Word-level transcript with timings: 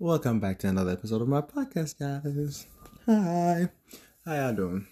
Welcome 0.00 0.38
back 0.38 0.60
to 0.60 0.68
another 0.68 0.92
episode 0.92 1.22
of 1.22 1.26
my 1.28 1.40
podcast, 1.40 1.98
guys. 1.98 2.68
Hi. 3.06 3.68
How 4.24 4.32
y'all 4.32 4.52
doing? 4.54 4.86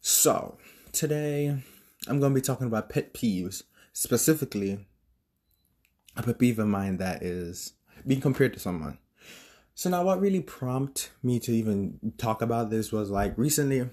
So, 0.00 0.58
today 0.92 1.48
I'm 2.06 2.20
going 2.20 2.32
to 2.32 2.34
be 2.36 2.40
talking 2.40 2.68
about 2.68 2.88
pet 2.88 3.12
peeves, 3.12 3.64
specifically 3.92 4.86
a 6.16 6.22
pet 6.22 6.38
peeve 6.38 6.60
of 6.60 6.68
mine 6.68 6.98
that 6.98 7.24
is 7.24 7.72
being 8.06 8.20
compared 8.20 8.54
to 8.54 8.60
someone. 8.60 8.98
So 9.74 9.90
now 9.90 10.04
what 10.04 10.20
really 10.20 10.40
prompted 10.40 11.08
me 11.24 11.40
to 11.40 11.50
even 11.50 12.12
talk 12.16 12.42
about 12.42 12.70
this 12.70 12.92
was 12.92 13.10
like 13.10 13.36
recently 13.36 13.90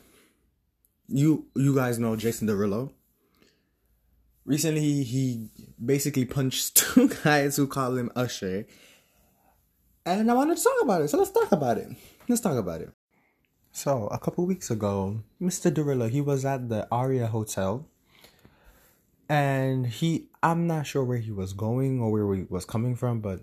you 1.07 1.47
you 1.55 1.73
guys 1.73 1.97
know 1.97 2.15
Jason 2.15 2.47
Derulo. 2.47 2.91
Recently 4.45 5.01
he 5.01 5.49
basically 5.83 6.25
punched 6.25 6.75
two 6.75 7.09
guys 7.23 7.55
who 7.55 7.65
call 7.65 7.97
him 7.97 8.11
Usher 8.15 8.67
and 10.07 10.31
I 10.31 10.33
wanted 10.33 10.57
to 10.57 10.63
talk 10.63 10.81
about 10.81 11.01
it. 11.01 11.09
So 11.09 11.17
let's 11.17 11.31
talk 11.31 11.51
about 11.51 11.77
it. 11.77 11.89
Let's 12.27 12.41
talk 12.41 12.57
about 12.57 12.81
it. 12.81 12.89
So 13.71 14.07
a 14.07 14.17
couple 14.17 14.45
weeks 14.45 14.71
ago, 14.71 15.21
Mr. 15.41 15.71
Derulo, 15.71 16.09
he 16.09 16.21
was 16.21 16.45
at 16.45 16.69
the 16.69 16.87
Aria 16.91 17.27
Hotel, 17.27 17.85
and 19.29 19.85
he 19.85 20.29
I'm 20.41 20.65
not 20.65 20.87
sure 20.87 21.03
where 21.03 21.17
he 21.17 21.31
was 21.31 21.53
going 21.53 21.99
or 21.99 22.09
where 22.09 22.35
he 22.35 22.45
was 22.49 22.65
coming 22.65 22.95
from, 22.95 23.19
but 23.19 23.41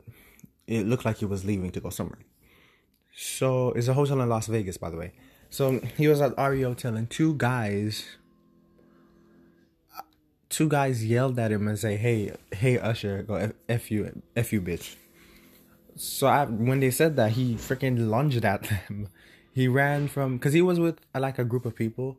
it 0.66 0.86
looked 0.86 1.04
like 1.04 1.18
he 1.18 1.26
was 1.26 1.44
leaving 1.44 1.70
to 1.72 1.80
go 1.80 1.90
somewhere. 1.90 2.20
So 3.14 3.70
it's 3.72 3.88
a 3.88 3.94
hotel 3.94 4.20
in 4.22 4.28
Las 4.28 4.46
Vegas, 4.46 4.78
by 4.78 4.90
the 4.90 4.96
way. 4.96 5.12
So 5.50 5.80
he 5.96 6.08
was 6.08 6.20
at 6.20 6.36
Aria 6.38 6.68
Hotel, 6.68 6.96
and 6.96 7.08
two 7.08 7.34
guys, 7.34 8.04
two 10.48 10.68
guys 10.68 11.04
yelled 11.04 11.38
at 11.38 11.52
him 11.52 11.68
and 11.68 11.78
say, 11.78 11.96
"Hey, 11.96 12.32
hey, 12.52 12.78
Usher, 12.78 13.22
go 13.22 13.34
f, 13.34 13.52
f 13.68 13.90
you, 13.90 14.22
f 14.34 14.52
you, 14.52 14.62
bitch." 14.62 14.96
So 15.96 16.26
I, 16.26 16.44
when 16.44 16.80
they 16.80 16.90
said 16.90 17.16
that, 17.16 17.32
he 17.32 17.54
freaking 17.54 18.08
lunged 18.08 18.44
at 18.44 18.62
them. 18.64 19.08
He 19.54 19.68
ran 19.68 20.08
from 20.08 20.36
because 20.36 20.52
he 20.52 20.62
was 20.62 20.80
with 20.80 20.98
like 21.14 21.38
a 21.38 21.44
group 21.44 21.64
of 21.64 21.76
people. 21.76 22.16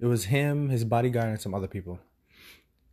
It 0.00 0.06
was 0.06 0.24
him, 0.24 0.70
his 0.70 0.82
bodyguard, 0.82 1.28
and 1.28 1.38
some 1.38 1.54
other 1.54 1.66
people. 1.66 2.00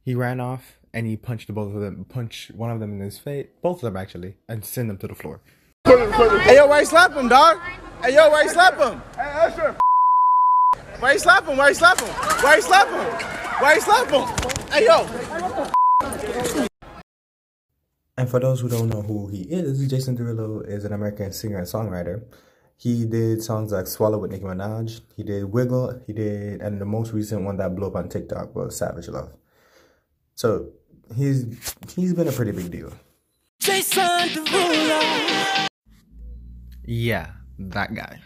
He 0.04 0.14
ran 0.14 0.42
off 0.42 0.78
and 0.94 1.08
he 1.08 1.16
punched 1.16 1.54
both 1.54 1.74
of 1.74 1.80
them. 1.80 2.04
Punched 2.04 2.52
one 2.52 2.70
of 2.70 2.82
them 2.82 2.92
in 2.92 3.00
his 3.00 3.18
face, 3.18 3.48
both 3.62 3.78
of 3.78 3.84
them 3.84 3.96
actually, 3.96 4.36
and 4.50 4.66
sent 4.66 4.90
them 4.90 4.98
to 4.98 5.08
the 5.08 5.16
floor. 5.16 5.40
Hey 5.86 6.56
yo, 6.56 6.68
why 6.68 6.82
you 6.82 6.86
slap 6.86 7.14
him, 7.14 7.30
dog? 7.30 7.60
Hey 8.04 8.16
yo, 8.16 8.30
why 8.30 8.44
you 8.44 8.50
slap 8.50 8.78
him? 8.78 9.02
Hey 9.16 9.32
Usher. 9.40 9.78
Why 11.00 11.14
you 11.14 11.20
slap 11.20 11.48
him? 11.48 11.58
Why 11.58 11.70
you 11.70 11.76
slap 11.76 12.02
him? 12.02 12.10
Why 12.10 12.56
you 12.58 12.62
slap 12.62 12.88
him? 12.90 13.06
Why 13.62 13.74
you 13.76 13.82
slap 13.82 14.10
him? 14.12 14.24
Hey 14.70 14.86
yo. 14.86 16.68
And 18.18 18.28
for 18.28 18.40
those 18.40 18.62
who 18.62 18.70
don't 18.70 18.90
know 18.90 19.04
who 19.04 19.28
he 19.28 19.42
is, 19.44 19.88
Jason 19.88 20.18
Derulo 20.18 20.68
is 20.68 20.86
an 20.86 20.94
American 20.94 21.32
singer 21.32 21.60
and 21.60 21.68
songwriter. 21.68 22.24
He 22.76 23.06
did 23.06 23.44
songs 23.44 23.72
like 23.72 23.86
Swalla 23.86 24.20
with 24.20 24.32
Nicki 24.32 24.44
Minaj. 24.44 25.02
He 25.16 25.24
did 25.24 25.46
Wiggle. 25.46 26.02
He 26.08 26.14
did, 26.14 26.62
and 26.62 26.82
the 26.82 26.86
most 26.86 27.14
recent 27.14 27.44
one 27.44 27.58
that 27.58 27.76
blew 27.76 27.88
up 27.88 27.96
on 27.96 28.10
TikTok 28.10 28.56
was 28.56 28.76
Savage 28.76 29.08
Love. 29.08 29.34
So 30.36 30.70
he's 31.16 31.46
he's 31.96 32.14
been 32.14 32.28
a 32.28 32.32
pretty 32.32 32.52
big 32.52 32.72
deal. 32.72 32.92
Jason 33.60 34.04
Derulo. 34.04 35.68
Yeah, 36.86 37.32
that 37.60 37.94
guy. 37.94 38.20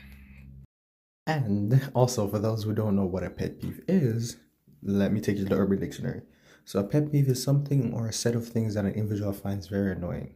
And 1.28 1.90
also, 1.94 2.28
for 2.28 2.40
those 2.40 2.64
who 2.64 2.74
don't 2.74 2.96
know 2.96 3.06
what 3.06 3.24
a 3.24 3.30
pet 3.30 3.62
peeve 3.62 3.82
is, 3.88 4.38
let 4.84 5.14
me 5.14 5.22
take 5.22 5.38
you 5.38 5.44
to 5.44 5.50
the 5.50 5.56
Urban 5.56 5.80
Dictionary. 5.80 6.22
So 6.66 6.80
a 6.80 6.84
pet 6.84 7.12
peeve 7.12 7.28
is 7.28 7.44
something 7.44 7.94
or 7.94 8.08
a 8.08 8.14
set 8.14 8.36
of 8.36 8.48
things 8.48 8.76
that 8.76 8.86
an 8.86 8.94
individual 8.94 9.34
finds 9.34 9.68
very 9.68 9.92
annoying. 9.92 10.36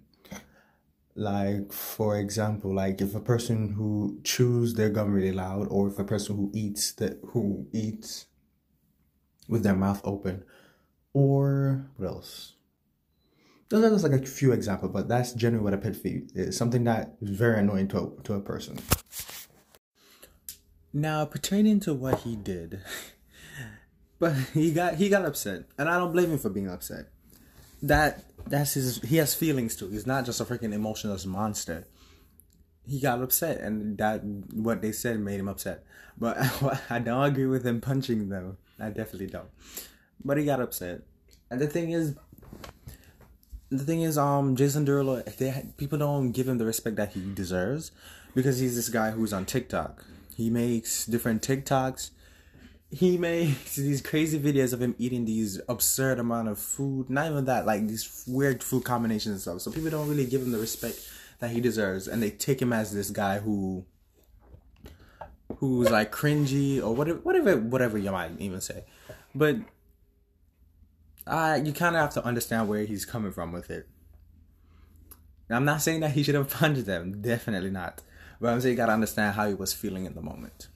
Like 1.16 1.72
for 1.72 2.18
example, 2.20 2.76
like 2.76 3.00
if 3.00 3.16
a 3.16 3.22
person 3.22 3.74
who 3.74 4.20
chews 4.24 4.74
their 4.74 4.90
gum 4.90 5.14
really 5.14 5.32
loud, 5.32 5.68
or 5.70 5.88
if 5.88 5.98
a 5.98 6.04
person 6.04 6.36
who 6.36 6.52
eats 6.54 6.92
that 6.94 7.20
who 7.28 7.68
eats 7.72 8.26
with 9.48 9.64
their 9.64 9.76
mouth 9.76 10.02
open, 10.04 10.44
or 11.14 11.90
what 11.96 12.08
else? 12.08 12.56
Those 13.70 13.86
are 13.86 13.90
just 13.90 14.04
like 14.04 14.22
a 14.22 14.26
few 14.26 14.52
examples, 14.52 14.92
but 14.92 15.08
that's 15.08 15.34
generally 15.34 15.64
what 15.64 15.74
a 15.74 15.78
pet 15.78 16.02
peeve 16.04 16.30
is. 16.36 16.56
Something 16.58 16.84
that 16.84 17.16
is 17.22 17.30
very 17.30 17.60
annoying 17.60 17.88
to 17.90 17.98
a, 18.00 18.24
to 18.24 18.34
a 18.34 18.42
person. 18.42 18.78
Now, 20.94 21.26
pertaining 21.26 21.80
to 21.82 21.94
what 21.94 22.20
he 22.20 22.36
did, 22.36 22.82
but 24.20 24.34
he 24.54 24.72
got 24.72 24.96
he 24.96 25.10
got 25.10 25.26
upset, 25.26 25.64
and 25.78 25.90
I 25.90 25.98
don't 25.98 26.12
blame 26.12 26.32
him 26.32 26.40
for 26.40 26.50
being 26.50 26.70
upset. 26.70 27.08
That 27.82 28.24
that's 28.48 28.74
his. 28.74 29.02
He 29.02 29.18
has 29.18 29.34
feelings 29.36 29.76
too. 29.76 29.90
He's 29.90 30.08
not 30.08 30.26
just 30.26 30.42
a 30.42 30.46
freaking 30.46 30.74
emotionless 30.74 31.26
monster. 31.26 31.86
He 32.88 33.00
got 33.00 33.22
upset, 33.22 33.60
and 33.62 33.98
that 33.98 34.24
what 34.24 34.82
they 34.82 34.92
said 34.92 35.20
made 35.20 35.40
him 35.40 35.48
upset. 35.48 35.84
But 36.18 36.38
I 36.90 37.00
don't 37.00 37.24
agree 37.24 37.48
with 37.48 37.66
him 37.66 37.82
punching 37.82 38.30
them. 38.30 38.58
I 38.80 38.90
definitely 38.90 39.28
don't. 39.28 39.50
But 40.24 40.38
he 40.38 40.46
got 40.46 40.62
upset, 40.62 41.02
and 41.50 41.60
the 41.60 41.68
thing 41.68 41.92
is, 41.92 42.16
the 43.70 43.84
thing 43.84 44.02
is, 44.02 44.18
um, 44.18 44.56
Jason 44.56 44.86
Derulo, 44.86 45.24
they 45.38 45.66
people 45.78 45.98
don't 45.98 46.32
give 46.32 46.48
him 46.48 46.58
the 46.58 46.66
respect 46.66 46.96
that 46.98 47.14
he 47.14 47.34
deserves 47.34 47.92
because 48.34 48.60
he's 48.60 48.76
this 48.76 48.90
guy 48.90 49.12
who's 49.12 49.34
on 49.34 49.46
TikTok. 49.46 50.04
He 50.36 50.50
makes 50.50 51.06
different 51.06 51.42
TikToks 51.42 52.12
he 52.96 53.18
makes 53.18 53.76
these 53.76 54.02
crazy 54.02 54.40
videos 54.40 54.72
of 54.72 54.82
him 54.82 54.96
eating 54.98 55.26
these 55.26 55.60
absurd 55.68 56.18
amount 56.18 56.48
of 56.48 56.58
food. 56.58 57.10
Not 57.10 57.30
even 57.30 57.44
that, 57.44 57.66
like 57.66 57.88
these 57.88 58.24
weird 58.26 58.64
food 58.64 58.86
combinations 58.86 59.34
and 59.34 59.42
stuff. 59.42 59.62
So 59.62 59.72
people 59.72 59.90
don't 59.90 60.08
really 60.08 60.26
give 60.26 60.42
him 60.42 60.54
the 60.54 60.60
respect 60.60 61.06
that 61.40 61.52
he 61.52 61.60
deserves, 61.60 62.08
and 62.08 62.24
they 62.24 62.30
take 62.30 62.62
him 62.62 62.72
as 62.72 62.94
this 62.94 63.10
guy 63.10 63.40
who, 63.40 63.86
who's 65.58 65.90
like 65.90 66.14
cringy 66.14 66.82
or 66.82 66.96
whatever, 66.96 67.20
whatever, 67.20 67.58
whatever 67.58 67.98
you 67.98 68.12
might 68.12 68.40
even 68.40 68.62
say. 68.62 68.86
But, 69.34 69.58
uh, 71.28 71.60
you 71.62 71.74
kind 71.74 71.98
of 71.98 72.02
have 72.02 72.14
to 72.14 72.24
understand 72.24 72.70
where 72.70 72.86
he's 72.86 73.04
coming 73.04 73.34
from 73.34 73.52
with 73.52 73.70
it. 73.70 73.90
I'm 75.50 75.66
not 75.66 75.82
saying 75.82 76.00
that 76.00 76.12
he 76.12 76.24
should 76.24 76.36
have 76.36 76.50
punched 76.50 76.86
them, 76.86 77.22
definitely 77.22 77.72
not. 77.72 78.02
But 78.40 78.54
I'm 78.54 78.62
saying 78.62 78.72
you 78.74 78.78
gotta 78.78 78.94
understand 78.94 79.36
how 79.36 79.50
he 79.50 79.54
was 79.54 79.74
feeling 79.74 80.06
in 80.06 80.14
the 80.14 80.22
moment. 80.22 80.70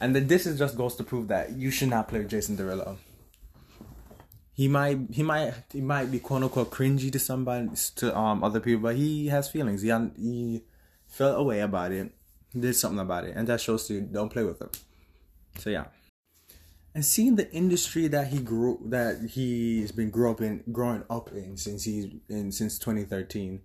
And 0.00 0.14
then 0.14 0.26
this 0.26 0.46
is 0.46 0.58
just 0.58 0.76
goes 0.76 0.96
to 0.96 1.04
prove 1.04 1.28
that 1.28 1.52
you 1.52 1.70
should 1.70 1.90
not 1.90 2.08
play 2.08 2.20
with 2.20 2.30
Jason 2.30 2.56
Derulo. 2.56 2.96
He 4.52 4.66
might 4.68 4.98
he 5.10 5.22
might 5.22 5.54
he 5.72 5.80
might 5.80 6.10
be 6.10 6.18
quote 6.18 6.42
unquote 6.42 6.70
cringy 6.70 7.12
to 7.12 7.18
somebody 7.18 7.70
to 7.96 8.16
um 8.16 8.42
other 8.42 8.60
people, 8.60 8.82
but 8.82 8.96
he 8.96 9.28
has 9.28 9.50
feelings. 9.50 9.82
He 9.82 9.90
he 10.16 10.62
felt 11.06 11.38
a 11.38 11.42
way 11.42 11.60
about 11.60 11.92
it, 11.92 12.12
did 12.58 12.74
something 12.74 12.98
about 12.98 13.24
it, 13.24 13.36
and 13.36 13.46
that 13.48 13.60
shows 13.60 13.90
you 13.90 14.00
don't 14.00 14.30
play 14.30 14.44
with 14.44 14.60
him. 14.60 14.70
So 15.58 15.70
yeah. 15.70 15.86
And 16.94 17.04
seeing 17.04 17.36
the 17.36 17.50
industry 17.52 18.08
that 18.08 18.28
he 18.28 18.38
grew 18.38 18.80
that 18.86 19.30
he's 19.30 19.92
been 19.92 20.10
grew 20.10 20.30
up 20.30 20.40
in 20.40 20.64
growing 20.72 21.04
up 21.08 21.30
in 21.32 21.56
since 21.56 21.84
he's 21.84 22.06
in 22.28 22.50
since 22.50 22.78
2013, 22.78 23.60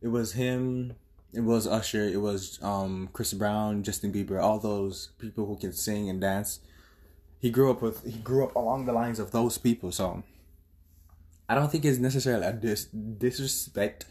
it 0.00 0.08
was 0.08 0.32
him 0.32 0.94
it 1.32 1.40
was 1.40 1.66
Usher, 1.66 2.04
it 2.04 2.20
was 2.20 2.58
um, 2.62 3.08
Chris 3.12 3.32
Brown, 3.32 3.82
Justin 3.82 4.12
Bieber, 4.12 4.42
all 4.42 4.58
those 4.58 5.08
people 5.18 5.46
who 5.46 5.56
can 5.56 5.72
sing 5.72 6.08
and 6.08 6.20
dance. 6.20 6.60
He 7.38 7.50
grew 7.50 7.70
up 7.70 7.82
with 7.82 8.04
he 8.04 8.18
grew 8.18 8.44
up 8.44 8.54
along 8.54 8.84
the 8.84 8.92
lines 8.92 9.18
of 9.18 9.30
those 9.32 9.58
people, 9.58 9.90
so 9.92 10.22
I 11.48 11.54
don't 11.54 11.72
think 11.72 11.84
it's 11.84 11.98
necessarily 11.98 12.46
a 12.46 12.52
dis- 12.52 12.84
disrespect 12.84 14.04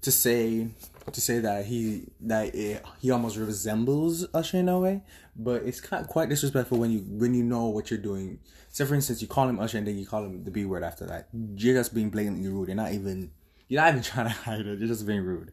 to 0.00 0.10
say 0.10 0.68
to 1.12 1.20
say 1.20 1.38
that 1.38 1.66
he 1.66 2.08
that 2.20 2.54
it, 2.54 2.82
he 3.00 3.10
almost 3.10 3.36
resembles 3.36 4.26
Usher 4.34 4.56
in 4.56 4.68
a 4.68 4.80
way, 4.80 5.02
but 5.36 5.62
it's 5.62 5.80
kind 5.80 6.06
quite 6.08 6.30
disrespectful 6.30 6.78
when 6.78 6.90
you 6.90 7.00
when 7.00 7.34
you 7.34 7.44
know 7.44 7.66
what 7.66 7.90
you're 7.90 8.00
doing. 8.00 8.40
So, 8.70 8.84
for 8.86 8.94
instance, 8.96 9.22
you 9.22 9.28
call 9.28 9.48
him 9.48 9.60
Usher 9.60 9.78
and 9.78 9.86
then 9.86 9.96
you 9.96 10.06
call 10.06 10.24
him 10.24 10.42
the 10.42 10.50
B 10.50 10.64
word 10.64 10.82
after 10.82 11.06
that. 11.06 11.28
You're 11.32 11.76
just 11.76 11.94
being 11.94 12.10
blatantly 12.10 12.48
rude. 12.48 12.68
You're 12.68 12.76
not 12.76 12.92
even 12.92 13.30
you're 13.68 13.82
not 13.82 13.90
even 13.90 14.02
trying 14.10 14.26
to 14.26 14.32
hide 14.32 14.60
it. 14.60 14.78
You're 14.80 14.88
just 14.88 15.06
being 15.06 15.20
rude 15.20 15.52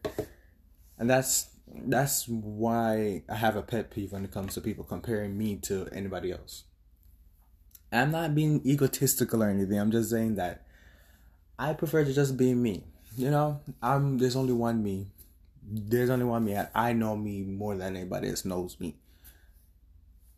and 0.98 1.08
that's 1.08 1.48
that's 1.74 2.28
why 2.28 3.22
I 3.28 3.34
have 3.34 3.56
a 3.56 3.62
pet 3.62 3.90
peeve 3.90 4.12
when 4.12 4.24
it 4.24 4.30
comes 4.30 4.54
to 4.54 4.60
people 4.60 4.84
comparing 4.84 5.38
me 5.38 5.56
to 5.62 5.88
anybody 5.92 6.32
else. 6.32 6.64
I'm 7.90 8.10
not 8.10 8.34
being 8.34 8.60
egotistical 8.64 9.42
or 9.42 9.48
anything. 9.48 9.78
I'm 9.78 9.90
just 9.90 10.10
saying 10.10 10.36
that 10.36 10.64
I 11.58 11.74
prefer 11.74 12.04
to 12.04 12.12
just 12.12 12.36
be 12.36 12.54
me. 12.54 12.84
You 13.16 13.30
know, 13.30 13.60
I'm 13.82 14.18
there's 14.18 14.36
only 14.36 14.52
one 14.52 14.82
me. 14.82 15.08
There's 15.64 16.10
only 16.10 16.24
one 16.24 16.44
me. 16.44 16.58
I 16.74 16.92
know 16.92 17.16
me 17.16 17.42
more 17.42 17.76
than 17.76 17.96
anybody 17.96 18.28
else 18.30 18.44
knows 18.44 18.80
me. 18.80 18.96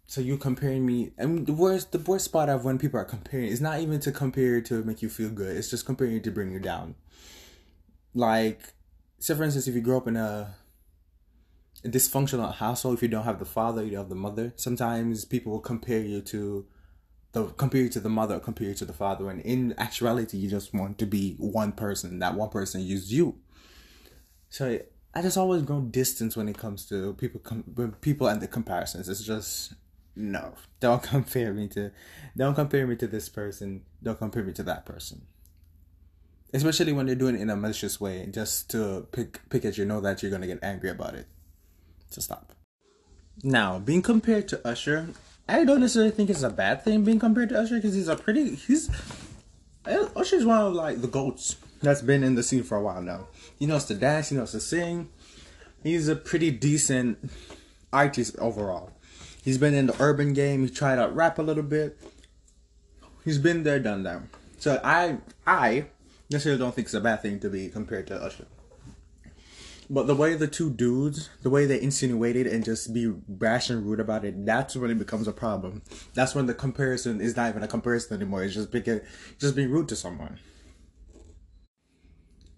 So 0.07 0.21
you 0.21 0.37
comparing 0.37 0.85
me, 0.85 1.13
and 1.17 1.47
the 1.47 1.55
worst, 1.55 1.93
the 1.93 1.99
worst 1.99 2.27
spot 2.27 2.49
of 2.49 2.65
when 2.65 2.79
people 2.79 3.01
are 3.01 3.05
comparing 3.05 3.49
is 3.49 3.61
not 3.61 3.81
even 3.81 4.01
to 4.01 4.13
compare 4.13 4.61
to 4.61 4.85
make 4.85 5.01
you 5.01 5.09
feel 5.09 5.31
good. 5.31 5.57
It's 5.57 5.71
just 5.71 5.87
comparing 5.87 6.21
to 6.23 6.31
bring 6.31 6.53
you 6.53 6.59
down. 6.59 6.95
Like 8.15 8.75
say 9.25 9.35
for 9.35 9.43
instance, 9.43 9.67
if 9.67 9.75
you 9.75 9.81
grow 9.81 9.97
up 9.97 10.07
in 10.07 10.17
a, 10.17 10.55
a 11.83 11.89
dysfunctional 11.89 12.55
household, 12.55 12.97
if 12.97 13.03
you 13.03 13.09
don't 13.09 13.25
have 13.25 13.39
the 13.39 13.47
father, 13.47 13.83
you 13.83 13.93
don't 13.93 14.01
have 14.01 14.09
the 14.11 14.15
mother. 14.15 14.53
Sometimes 14.57 15.25
people 15.25 15.53
will 15.53 15.61
compare 15.61 16.01
you 16.01 16.21
to 16.21 16.67
the 17.33 17.47
compare 17.47 17.81
you 17.81 17.89
to 17.89 18.01
the 18.01 18.11
mother, 18.11 18.39
compare 18.39 18.69
you 18.69 18.75
to 18.75 18.85
the 18.85 18.93
father, 18.93 19.31
and 19.31 19.41
in 19.41 19.75
actuality, 19.79 20.37
you 20.37 20.51
just 20.51 20.75
want 20.75 20.99
to 20.99 21.07
be 21.07 21.37
one 21.39 21.73
person. 21.73 22.19
That 22.19 22.35
one 22.35 22.51
person 22.51 22.83
is 22.83 23.15
you. 23.15 23.37
So 24.51 24.79
I 25.15 25.23
just 25.23 25.39
always 25.39 25.63
grow 25.63 25.81
distance 25.81 26.37
when 26.37 26.47
it 26.47 26.59
comes 26.59 26.85
to 26.91 27.15
people 27.15 27.41
com- 27.41 27.97
people 28.03 28.27
and 28.27 28.43
the 28.43 28.47
comparisons. 28.47 29.09
It's 29.09 29.25
just 29.25 29.73
no. 30.15 30.53
Don't 30.81 31.03
compare 31.03 31.55
me 31.55 31.67
to 31.69 31.93
don't 32.37 32.55
compare 32.55 32.87
me 32.87 32.95
to 32.97 33.07
this 33.07 33.31
person. 33.31 33.85
Don't 34.03 34.19
compare 34.19 34.45
me 34.45 34.53
to 34.53 34.63
that 34.65 34.85
person. 34.85 35.23
Especially 36.53 36.93
when 36.93 37.07
they're 37.07 37.15
doing 37.15 37.35
it 37.35 37.41
in 37.41 37.51
a 37.51 37.57
malicious 37.57 38.01
way, 38.01 38.29
just 38.31 38.71
to 38.71 39.07
pick 39.13 39.49
pick 39.51 39.65
at 39.65 39.77
you 39.77 39.85
know 39.85 40.01
that 40.01 40.23
you're 40.23 40.31
gonna 40.31 40.47
get 40.47 40.61
angry 40.63 40.91
about 40.91 41.15
it. 41.15 41.27
So 42.11 42.21
stop. 42.21 42.53
Now, 43.43 43.81
being 43.81 44.03
compared 44.03 44.47
to 44.49 44.67
Usher, 44.67 45.09
I 45.49 45.65
don't 45.65 45.81
necessarily 45.81 46.13
think 46.13 46.31
it's 46.31 46.43
a 46.43 46.51
bad 46.51 46.85
thing 46.85 47.03
being 47.05 47.19
compared 47.19 47.49
to 47.49 47.59
Usher 47.59 47.77
because 47.77 47.95
he's 47.95 48.09
a 48.09 48.17
pretty 48.17 48.55
he's 48.55 48.89
uh, 49.87 50.09
Usher's 50.15 50.45
one 50.45 50.61
of 50.61 50.75
like 50.75 51.01
the 51.01 51.09
goats 51.09 51.57
that's 51.83 52.03
been 52.03 52.23
in 52.23 52.35
the 52.35 52.43
scene 52.43 52.63
for 52.63 52.79
a 52.79 52.83
while 52.83 53.03
now. 53.03 53.27
He 53.59 53.67
knows 53.67 53.85
to 53.87 53.95
dance, 53.95 54.29
he 54.31 54.37
knows 54.37 54.53
to 54.53 54.61
sing. 54.61 55.09
He's 55.83 56.09
a 56.09 56.17
pretty 56.17 56.51
decent 56.51 57.31
artist 57.93 58.37
overall. 58.39 58.93
He's 59.45 59.59
been 59.59 59.75
in 59.75 59.87
the 59.87 59.97
urban 60.01 60.33
game. 60.33 60.63
He 60.63 60.71
tried 60.71 60.99
out 60.99 61.15
rap 61.15 61.39
a 61.39 61.43
little 61.43 61.63
bit. 61.63 61.99
He's 63.25 63.39
been 63.39 63.63
there, 63.63 63.79
done 63.79 64.03
that. 64.05 64.23
So 64.59 64.81
I, 64.83 65.19
I 65.47 65.87
necessarily 66.31 66.59
don't 66.59 66.75
think 66.75 66.87
it's 66.87 66.95
a 66.95 67.01
bad 67.01 67.23
thing 67.23 67.41
to 67.41 67.49
be 67.49 67.69
compared 67.69 68.07
to 68.09 68.17
Usher. 68.17 68.47
But 69.91 70.07
the 70.07 70.15
way 70.15 70.35
the 70.35 70.47
two 70.47 70.71
dudes, 70.71 71.29
the 71.43 71.51
way 71.51 71.67
they 71.67 71.81
insinuated 71.81 72.47
and 72.47 72.65
just 72.65 72.95
be 72.95 73.07
brash 73.29 73.69
and 73.69 73.85
rude 73.85 74.01
about 74.01 74.25
it, 74.25 74.47
that's 74.47 74.77
when 74.77 74.91
it 74.91 74.99
becomes 74.99 75.29
a 75.29 75.33
problem. 75.33 75.83
That's 76.15 76.35
when 76.35 76.47
the 76.47 76.55
comparison 76.55 77.21
is 77.21 77.37
not 77.37 77.51
even 77.51 77.63
a 77.63 77.69
comparison 77.69 78.17
anymore. 78.17 78.45
It's 78.45 78.55
just 78.55 78.71
being, 78.71 79.01
just 79.39 79.55
being 79.55 79.71
rude 79.71 79.89
to 79.89 79.97
someone. 79.97 80.39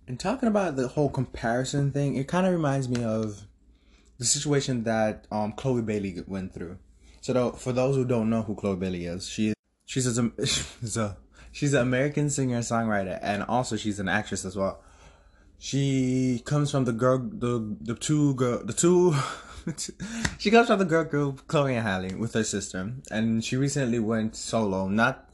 And 0.06 0.20
talking 0.20 0.48
about 0.48 0.76
the 0.76 0.86
whole 0.86 1.10
comparison 1.10 1.90
thing, 1.90 2.14
it 2.14 2.28
kind 2.28 2.46
of 2.46 2.52
reminds 2.52 2.88
me 2.88 3.02
of 3.02 3.42
the 4.18 4.24
situation 4.24 4.84
that 4.84 5.26
um 5.30 5.52
Chloe 5.52 5.82
Bailey 5.82 6.22
went 6.26 6.54
through. 6.54 6.78
So 7.20 7.32
though, 7.32 7.50
for 7.52 7.72
those 7.72 7.96
who 7.96 8.04
don't 8.04 8.30
know 8.30 8.42
who 8.42 8.54
Chloe 8.54 8.76
Bailey 8.76 9.06
is, 9.06 9.28
she 9.28 9.54
she's 9.84 10.06
a 10.06 10.30
she's 10.46 10.96
a 10.96 11.16
she's 11.52 11.72
an 11.74 11.82
American 11.82 12.30
singer 12.30 12.60
songwriter 12.60 13.18
and 13.22 13.42
also 13.44 13.76
she's 13.76 14.00
an 14.00 14.08
actress 14.08 14.44
as 14.44 14.56
well. 14.56 14.80
She 15.58 16.42
comes 16.44 16.70
from 16.70 16.84
the 16.84 16.92
girl 16.92 17.18
the 17.18 17.76
the 17.80 17.94
two 17.94 18.34
girl 18.34 18.62
the 18.64 18.72
two 18.72 19.14
she 20.38 20.50
comes 20.50 20.66
from 20.68 20.78
the 20.78 20.84
girl 20.84 21.04
group 21.04 21.46
Chloe 21.48 21.74
and 21.74 21.86
Halle 21.86 22.14
with 22.14 22.34
her 22.34 22.44
sister 22.44 22.92
and 23.10 23.44
she 23.44 23.56
recently 23.56 23.98
went 23.98 24.36
solo. 24.36 24.88
Not 24.88 25.28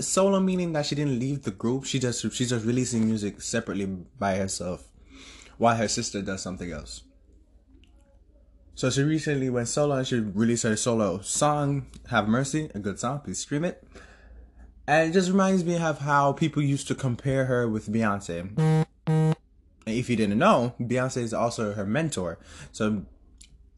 solo 0.00 0.40
meaning 0.40 0.72
that 0.72 0.86
she 0.86 0.94
didn't 0.94 1.18
leave 1.18 1.42
the 1.42 1.50
group. 1.50 1.84
She 1.84 1.98
just 1.98 2.20
she's 2.32 2.50
just 2.50 2.64
releasing 2.64 3.06
music 3.06 3.42
separately 3.42 3.86
by 3.86 4.36
herself 4.36 4.88
while 5.58 5.76
her 5.76 5.88
sister 5.88 6.22
does 6.22 6.42
something 6.42 6.72
else. 6.72 7.02
So 8.78 8.90
she 8.90 9.02
recently 9.02 9.50
went 9.50 9.66
solo 9.66 9.96
and 9.96 10.06
she 10.06 10.20
released 10.20 10.62
her 10.62 10.76
solo 10.76 11.20
song, 11.20 11.86
Have 12.10 12.28
Mercy, 12.28 12.70
a 12.76 12.78
good 12.78 13.00
song, 13.00 13.18
please 13.20 13.40
stream 13.40 13.64
it. 13.64 13.82
And 14.88 15.10
it 15.10 15.12
just 15.12 15.28
reminds 15.28 15.66
me 15.66 15.76
of 15.76 15.98
how 15.98 16.32
people 16.32 16.62
used 16.62 16.88
to 16.88 16.94
compare 16.94 17.44
her 17.44 17.68
with 17.68 17.92
Beyonce. 17.92 18.56
And 19.06 19.36
if 19.86 20.08
you 20.08 20.16
didn't 20.16 20.38
know, 20.38 20.74
Beyonce 20.80 21.18
is 21.18 21.34
also 21.34 21.74
her 21.74 21.84
mentor. 21.84 22.38
So, 22.72 23.04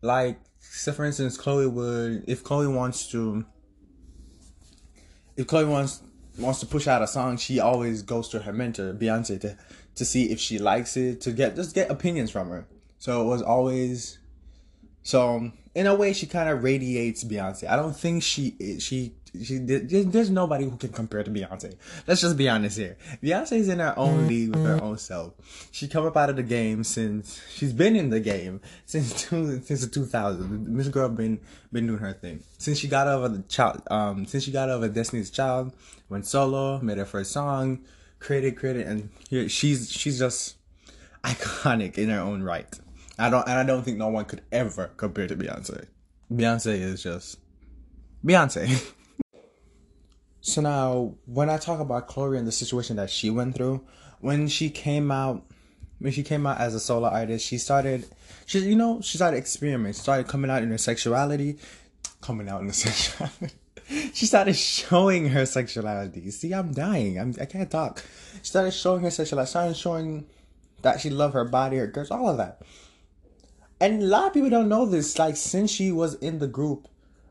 like, 0.03 0.39
so 0.61 0.93
for 0.93 1.05
instance, 1.05 1.37
Chloe 1.37 1.67
would, 1.67 2.25
if 2.29 2.45
Chloe 2.45 2.69
wants 2.69 3.09
to, 3.11 3.45
if 5.37 5.49
Chloe 5.49 5.65
wants 5.65 6.01
wants 6.39 6.61
to 6.61 6.67
push 6.67 6.87
out 6.87 7.03
a 7.03 7.09
song, 7.09 7.37
she 7.39 7.59
always 7.59 8.03
goes 8.03 8.29
to 8.29 8.39
her 8.39 8.53
mentor, 8.53 8.95
Beyonce, 8.95 9.41
to 9.41 9.59
to 9.97 10.05
see 10.05 10.31
if 10.31 10.39
she 10.39 10.61
likes 10.61 10.97
it, 10.97 11.21
to 11.23 11.33
get 11.33 11.57
just 11.57 11.75
get 11.75 11.91
opinions 11.91 12.31
from 12.31 12.51
her. 12.51 12.69
So 13.01 13.23
it 13.23 13.25
was 13.25 13.43
always 13.43 14.21
so 15.03 15.51
in 15.75 15.87
a 15.87 15.95
way, 15.95 16.13
she 16.13 16.27
kind 16.27 16.49
of 16.49 16.63
radiates 16.63 17.25
Beyonce. 17.25 17.69
I 17.69 17.77
don't 17.77 17.97
think 17.97 18.23
she 18.23 18.79
she 18.81 19.15
she 19.43 19.59
there's 19.59 20.31
nobody 20.31 20.65
who 20.65 20.77
can 20.77 20.91
compare 20.91 21.23
to 21.23 21.31
Beyonce. 21.31 21.77
Let's 22.07 22.21
just 22.21 22.37
be 22.37 22.49
honest 22.49 22.79
here. 22.79 22.97
Beyonce's 23.23 23.69
in 23.69 23.79
her 23.79 23.95
own 23.97 24.27
league 24.27 24.55
with 24.55 24.65
her 24.65 24.83
own 24.83 24.99
self. 24.99 25.35
She 25.71 25.89
come 25.89 26.07
up 26.07 26.17
out 26.17 26.31
of 26.31 26.37
the 26.37 26.43
game 26.43 26.85
since 26.85 27.41
she's 27.55 27.73
been 27.73 27.97
in 27.97 28.11
the 28.11 28.21
game 28.21 28.61
since 28.87 29.23
two, 29.29 29.61
since 29.63 29.85
the 29.85 30.01
2000s. 30.01 30.67
Miss 30.67 30.89
Girl 30.89 31.09
been 31.09 31.41
been 31.73 31.87
doing 31.87 31.99
her 31.99 32.13
thing 32.13 32.43
since 32.59 32.79
she 32.79 32.89
got 32.89 33.09
over 33.09 33.29
the 33.29 33.43
child. 33.43 33.83
Um, 33.91 34.27
since 34.27 34.45
she 34.45 34.53
got 34.53 34.71
over 34.71 34.89
Destiny's 34.89 35.31
Child, 35.31 35.73
went 36.09 36.27
solo, 36.27 36.81
made 36.81 36.99
her 36.99 37.05
first 37.05 37.33
song, 37.33 37.81
created, 38.19 38.57
created, 38.57 38.87
and 38.87 39.11
here 39.29 39.49
she's 39.49 39.91
she's 39.91 40.19
just 40.19 40.57
iconic 41.25 41.99
in 41.99 42.09
her 42.09 42.21
own 42.21 42.43
right. 42.43 42.79
I 43.19 43.29
don't, 43.29 43.47
and 43.47 43.59
I 43.59 43.65
don't 43.65 43.83
think 43.83 43.99
no 43.99 44.09
one 44.09 44.25
could 44.25 44.41
ever 44.51 44.91
compare 44.97 45.27
to 45.27 45.37
Beyonce. 45.37 45.87
Beyonce 46.33 46.81
is 46.81 47.03
just 47.03 47.39
Beyonce. 48.25 48.95
so 50.51 50.61
now, 50.61 51.15
when 51.27 51.49
I 51.49 51.57
talk 51.57 51.81
about 51.81 52.09
Chloe 52.09 52.39
and 52.39 52.47
the 52.47 52.53
situation 52.53 52.97
that 52.97 53.11
she 53.11 53.31
went 53.31 53.55
through, 53.55 53.85
when 54.21 54.49
she 54.49 54.71
came 54.71 55.11
out, 55.11 55.45
when 55.99 56.13
she 56.13 56.23
came 56.23 56.47
out 56.47 56.61
as 56.61 56.75
a 56.75 56.81
solo 56.81 57.09
artist, 57.09 57.47
she 57.47 57.59
started, 57.59 58.07
she, 58.47 58.59
you 58.61 58.77
know, 58.77 59.01
she 59.01 59.17
started 59.17 59.37
experimenting, 59.37 59.95
started 59.95 60.29
coming 60.29 60.51
out 60.51 60.63
in 60.63 60.71
her 60.71 60.79
sexuality, 60.79 61.59
coming 62.21 62.49
out 62.49 62.61
in 62.61 62.67
her 62.67 62.73
sexuality. 62.87 63.55
she 64.13 64.27
started 64.27 64.55
showing 64.57 65.29
her 65.29 65.47
sexuality. 65.47 66.31
See, 66.31 66.53
I'm 66.53 66.73
dying. 66.73 67.19
I'm, 67.19 67.35
I 67.41 67.45
can't 67.45 67.71
talk. 67.71 68.05
She 68.43 68.49
started 68.49 68.73
showing 68.73 69.03
her 69.03 69.11
sexuality. 69.11 69.49
Started 69.49 69.77
showing 69.77 70.27
that 70.83 71.01
she 71.01 71.11
loved 71.11 71.35
her 71.35 71.45
body, 71.45 71.77
her 71.77 71.87
girls, 71.87 72.11
all 72.11 72.29
of 72.29 72.37
that 72.39 72.63
and 73.81 74.03
a 74.03 74.07
lot 74.07 74.29
of 74.29 74.35
people 74.35 74.51
don't 74.51 74.69
know 74.69 74.85
this. 74.85 75.19
Like 75.19 75.37
since 75.37 75.71
she 75.71 75.91
was 75.91 76.15
in 76.15 76.39
the 76.39 76.47
group, 76.47 76.87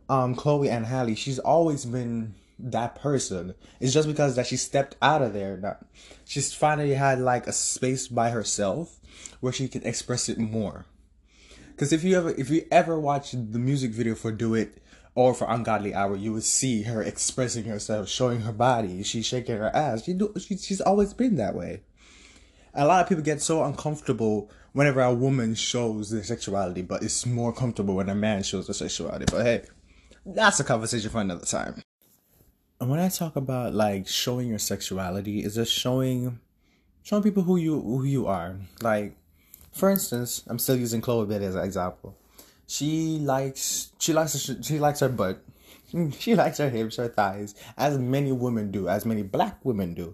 um, 0.10 0.36
Chloe 0.36 0.70
and 0.70 0.86
Halle, 0.86 1.16
she's 1.16 1.40
always 1.40 1.86
been 1.86 2.34
that 2.60 2.96
person. 2.96 3.56
It's 3.80 3.94
just 3.94 4.08
because 4.08 4.36
that 4.36 4.48
she 4.48 4.58
stepped 4.58 4.96
out 5.02 5.22
of 5.22 5.34
there 5.34 5.58
that 5.58 5.86
she's 6.26 6.54
finally 6.54 6.94
had 6.94 7.20
like 7.20 7.48
a 7.48 7.54
space 7.54 8.08
by 8.08 8.30
herself 8.30 9.00
where 9.40 9.54
she 9.54 9.68
can 9.68 9.84
express 9.84 10.30
it 10.30 10.38
more. 10.38 10.86
Because 11.72 11.94
if 11.94 12.04
you 12.04 12.18
ever 12.18 12.32
if 12.32 12.50
you 12.50 12.66
ever 12.72 13.00
watch 13.00 13.32
the 13.32 13.60
music 13.60 13.92
video 13.92 14.16
for 14.16 14.32
Do 14.32 14.54
It 14.54 14.84
or 15.16 15.34
for 15.34 15.50
Ungodly 15.50 15.94
Hour, 15.94 16.16
you 16.16 16.34
would 16.34 16.44
see 16.44 16.84
her 16.84 17.02
expressing 17.02 17.64
herself, 17.64 18.10
showing 18.10 18.42
her 18.42 18.52
body, 18.52 19.02
she's 19.04 19.26
shaking 19.26 19.58
her 19.58 19.74
ass. 19.74 20.04
She 20.04 20.14
do 20.14 20.34
she, 20.40 20.58
she's 20.58 20.82
always 20.82 21.14
been 21.14 21.36
that 21.36 21.56
way. 21.56 21.84
A 22.74 22.86
lot 22.86 23.02
of 23.02 23.10
people 23.10 23.24
get 23.24 23.42
so 23.42 23.64
uncomfortable 23.64 24.52
whenever 24.74 25.02
a 25.02 25.14
woman 25.14 25.56
shows 25.56 26.12
their 26.12 26.24
sexuality, 26.24 26.82
but 26.82 27.02
it's 27.02 27.26
more 27.26 27.52
comfortable 27.52 27.96
when 27.96 28.10
a 28.10 28.16
man 28.16 28.44
shows 28.44 28.68
their 28.68 28.74
sexuality. 28.76 29.26
But 29.32 29.46
hey, 29.46 29.66
that's 30.26 30.60
a 30.60 30.64
conversation 30.64 31.10
for 31.10 31.22
another 31.22 31.46
time. 31.46 31.82
And 32.80 32.90
when 32.90 33.00
I 33.00 33.10
talk 33.10 33.36
about 33.36 33.74
like 33.74 34.08
showing 34.08 34.48
your 34.48 34.60
sexuality, 34.60 35.44
is 35.44 35.56
just 35.56 35.74
showing 35.74 36.40
showing 37.04 37.24
people 37.24 37.44
who 37.44 37.58
you 37.58 37.80
who 37.82 38.04
you 38.04 38.28
are. 38.28 38.56
Like, 38.82 39.18
for 39.74 39.90
instance, 39.90 40.44
I'm 40.48 40.60
still 40.60 40.78
using 40.78 41.02
Chloe 41.02 41.26
Bailey 41.26 41.46
as 41.46 41.56
an 41.56 41.66
example. 41.66 42.16
She 42.68 43.20
likes 43.20 43.92
she 44.00 44.14
likes 44.14 44.50
she 44.62 44.80
likes 44.80 45.02
her 45.02 45.10
butt. 45.10 45.44
She 46.20 46.36
likes 46.36 46.60
her 46.60 46.70
hips, 46.70 46.98
her 46.98 47.08
thighs, 47.08 47.56
as 47.76 47.98
many 47.98 48.32
women 48.32 48.70
do, 48.70 48.88
as 48.88 49.06
many 49.08 49.24
black 49.24 49.66
women 49.66 49.96
do. 49.96 50.14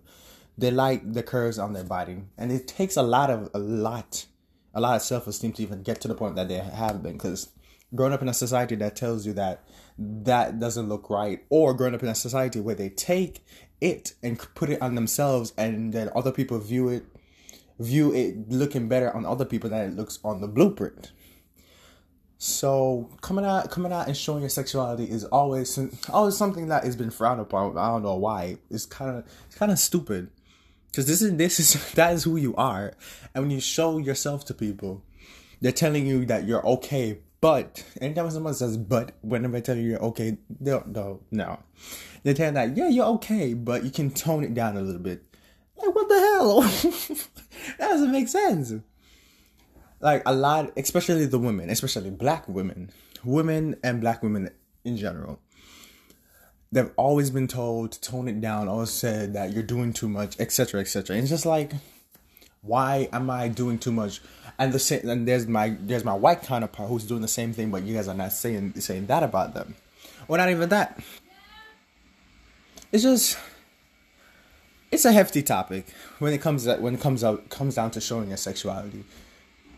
They 0.57 0.71
like 0.71 1.11
the 1.11 1.21
curves 1.21 1.59
on 1.59 1.73
their 1.73 1.83
body, 1.83 2.23
and 2.37 2.49
it 2.49 2.65
takes 2.65 2.95
a 2.95 3.03
lot 3.03 3.29
of 3.29 3.49
a 3.53 3.59
lot 3.59 4.25
a 4.73 4.79
lot 4.79 4.95
of 4.95 5.01
self 5.01 5.27
esteem 5.27 5.51
to 5.53 5.63
even 5.63 5.83
get 5.83 5.99
to 6.01 6.07
the 6.07 6.15
point 6.15 6.35
that 6.37 6.47
they 6.47 6.59
have 6.59 7.03
been. 7.03 7.13
Because 7.13 7.49
growing 7.95 8.13
up 8.13 8.21
in 8.21 8.29
a 8.29 8.33
society 8.33 8.75
that 8.75 8.95
tells 8.95 9.25
you 9.25 9.33
that 9.33 9.63
that 9.97 10.59
doesn't 10.59 10.89
look 10.89 11.09
right, 11.09 11.43
or 11.49 11.73
growing 11.73 11.95
up 11.95 12.03
in 12.03 12.09
a 12.09 12.15
society 12.15 12.59
where 12.59 12.75
they 12.75 12.89
take 12.89 13.45
it 13.81 14.13
and 14.21 14.39
put 14.55 14.69
it 14.69 14.81
on 14.81 14.95
themselves, 14.95 15.53
and 15.57 15.93
then 15.93 16.09
other 16.15 16.31
people 16.31 16.59
view 16.59 16.89
it 16.89 17.05
view 17.77 18.13
it 18.13 18.49
looking 18.49 18.87
better 18.87 19.13
on 19.13 19.25
other 19.25 19.43
people 19.43 19.69
than 19.69 19.89
it 19.89 19.95
looks 19.95 20.19
on 20.23 20.39
the 20.39 20.47
blueprint. 20.47 21.11
So 22.37 23.09
coming 23.21 23.45
out, 23.45 23.69
coming 23.71 23.91
out 23.91 24.07
and 24.07 24.15
showing 24.15 24.41
your 24.41 24.49
sexuality 24.49 25.05
is 25.05 25.25
always 25.25 25.77
always 26.09 26.37
something 26.37 26.67
that 26.67 26.83
has 26.83 26.95
been 26.95 27.11
frowned 27.11 27.41
upon. 27.41 27.77
I 27.77 27.87
don't 27.87 28.03
know 28.03 28.15
why. 28.15 28.57
It's 28.69 28.85
kind 28.85 29.17
of 29.17 29.25
it's 29.47 29.55
kind 29.55 29.71
of 29.71 29.79
stupid 29.79 30.29
because 30.95 31.07
this 31.07 31.21
is 31.21 31.35
this 31.35 31.59
is 31.59 31.93
that 31.95 32.13
is 32.13 32.23
who 32.23 32.37
you 32.37 32.55
are 32.55 32.93
and 33.33 33.43
when 33.43 33.51
you 33.51 33.59
show 33.59 33.97
yourself 33.97 34.45
to 34.45 34.53
people 34.53 35.03
they're 35.59 35.71
telling 35.71 36.07
you 36.07 36.25
that 36.25 36.47
you're 36.47 36.65
okay 36.65 37.19
but 37.45 37.85
anytime 38.01 38.31
someone 38.31 38.55
says 38.55 38.75
but 38.75 39.11
whenever 39.21 39.57
I 39.57 39.59
tell 39.59 39.77
you 39.77 39.89
you're 39.91 40.03
okay 40.05 40.37
don't 40.63 40.87
no 40.87 41.21
no 41.29 41.59
They 42.23 42.33
tell 42.33 42.51
telling 42.51 42.55
that 42.55 42.75
yeah 42.75 42.89
you're 42.89 43.05
okay 43.17 43.53
but 43.53 43.83
you 43.83 43.91
can 43.91 44.09
tone 44.09 44.43
it 44.43 44.55
down 44.55 44.77
a 44.77 44.81
little 44.81 44.99
bit 44.99 45.21
like 45.77 45.93
what 45.93 46.09
the 46.09 46.19
hell 46.19 46.61
that 47.77 47.89
doesn't 47.91 48.11
make 48.11 48.29
sense 48.29 48.73
like 49.99 50.23
a 50.25 50.33
lot 50.33 50.71
especially 50.75 51.27
the 51.27 51.37
women 51.37 51.69
especially 51.69 52.09
black 52.09 52.49
women 52.49 52.89
women 53.23 53.75
and 53.83 54.01
black 54.01 54.23
women 54.23 54.49
in 54.83 54.97
general 54.97 55.39
they've 56.71 56.91
always 56.97 57.29
been 57.29 57.47
told 57.47 57.91
to 57.93 58.01
tone 58.01 58.27
it 58.27 58.41
down, 58.41 58.67
always 58.67 58.89
said 58.89 59.33
that 59.33 59.53
you're 59.53 59.63
doing 59.63 59.93
too 59.93 60.09
much, 60.09 60.37
etc., 60.41 60.81
etc. 60.81 61.15
And 61.15 61.23
it's 61.23 61.29
just 61.29 61.45
like, 61.45 61.71
Why 62.65 63.09
am 63.13 63.29
I 63.29 63.47
doing 63.47 63.77
too 63.77 63.91
much? 63.91 64.21
And 64.57 64.71
the 64.71 64.79
same, 64.79 65.07
and 65.09 65.27
there's 65.27 65.47
my 65.47 65.75
there's 65.79 66.03
my 66.03 66.13
white 66.13 66.41
counterpart 66.43 66.89
who's 66.89 67.03
doing 67.03 67.21
the 67.21 67.27
same 67.27 67.53
thing, 67.53 67.71
but 67.71 67.83
you 67.83 67.95
guys 67.95 68.07
are 68.07 68.15
not 68.15 68.31
saying 68.31 68.73
saying 68.79 69.07
that 69.07 69.23
about 69.23 69.53
them, 69.53 69.75
or 70.27 70.37
not 70.37 70.49
even 70.49 70.69
that. 70.69 70.99
It's 72.91 73.03
just 73.03 73.37
it's 74.91 75.03
a 75.03 75.11
hefty 75.11 75.43
topic 75.43 75.87
when 76.19 76.31
it 76.31 76.41
comes 76.41 76.63
that 76.63 76.81
when 76.81 76.95
it 76.95 77.01
comes 77.01 77.23
out 77.23 77.49
comes 77.49 77.75
down 77.75 77.91
to 77.91 78.01
showing 78.01 78.29
your 78.29 78.37
sexuality. 78.37 79.03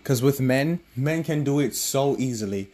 Because 0.03 0.21
with 0.21 0.39
men, 0.39 0.79
men 0.95 1.23
can 1.23 1.43
do 1.43 1.59
it 1.59 1.75
so 1.75 2.15
easily, 2.17 2.69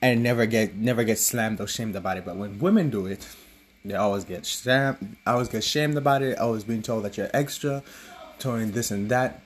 and 0.00 0.22
never 0.22 0.46
get 0.46 0.74
never 0.74 1.04
get 1.04 1.18
slammed 1.18 1.60
or 1.60 1.66
shamed 1.66 1.94
about 1.94 2.16
it. 2.16 2.24
But 2.24 2.36
when 2.36 2.58
women 2.58 2.88
do 2.88 3.06
it, 3.06 3.28
they 3.84 3.94
always 3.94 4.24
get 4.24 4.46
shamed. 4.46 5.16
Always 5.26 5.48
get 5.48 5.62
shamed 5.62 5.96
about 5.96 6.22
it. 6.22 6.38
Always 6.38 6.64
being 6.64 6.82
told 6.82 7.04
that 7.04 7.16
you're 7.16 7.30
extra, 7.34 7.82
told 8.38 8.72
this 8.72 8.90
and 8.90 9.10
that. 9.10 9.42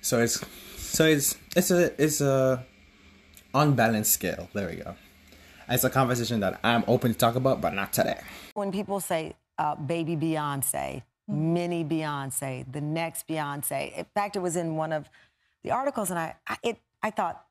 So 0.00 0.20
it's 0.20 0.44
so 0.76 1.06
it's 1.06 1.36
it's 1.56 1.70
a 1.70 2.02
it's 2.02 2.20
a 2.20 2.64
unbalanced 3.54 4.12
scale. 4.12 4.48
There 4.52 4.68
we 4.68 4.76
go. 4.76 4.94
It's 5.68 5.84
a 5.84 5.90
conversation 5.90 6.40
that 6.40 6.58
I'm 6.64 6.84
open 6.88 7.12
to 7.12 7.18
talk 7.18 7.36
about, 7.36 7.60
but 7.60 7.74
not 7.74 7.92
today. 7.92 8.20
When 8.54 8.72
people 8.72 8.98
say 8.98 9.34
uh, 9.58 9.76
baby 9.76 10.16
Beyonce, 10.16 11.02
mini 11.28 11.84
Beyonce, 11.84 12.70
the 12.70 12.80
next 12.80 13.28
Beyonce. 13.28 13.96
In 13.96 14.06
fact, 14.14 14.36
it 14.36 14.40
was 14.40 14.56
in 14.56 14.76
one 14.76 14.92
of 14.92 15.08
the 15.62 15.70
articles, 15.70 16.10
and 16.10 16.18
I, 16.18 16.34
I 16.46 16.56
it 16.62 16.80
I 17.02 17.10
thought 17.10 17.44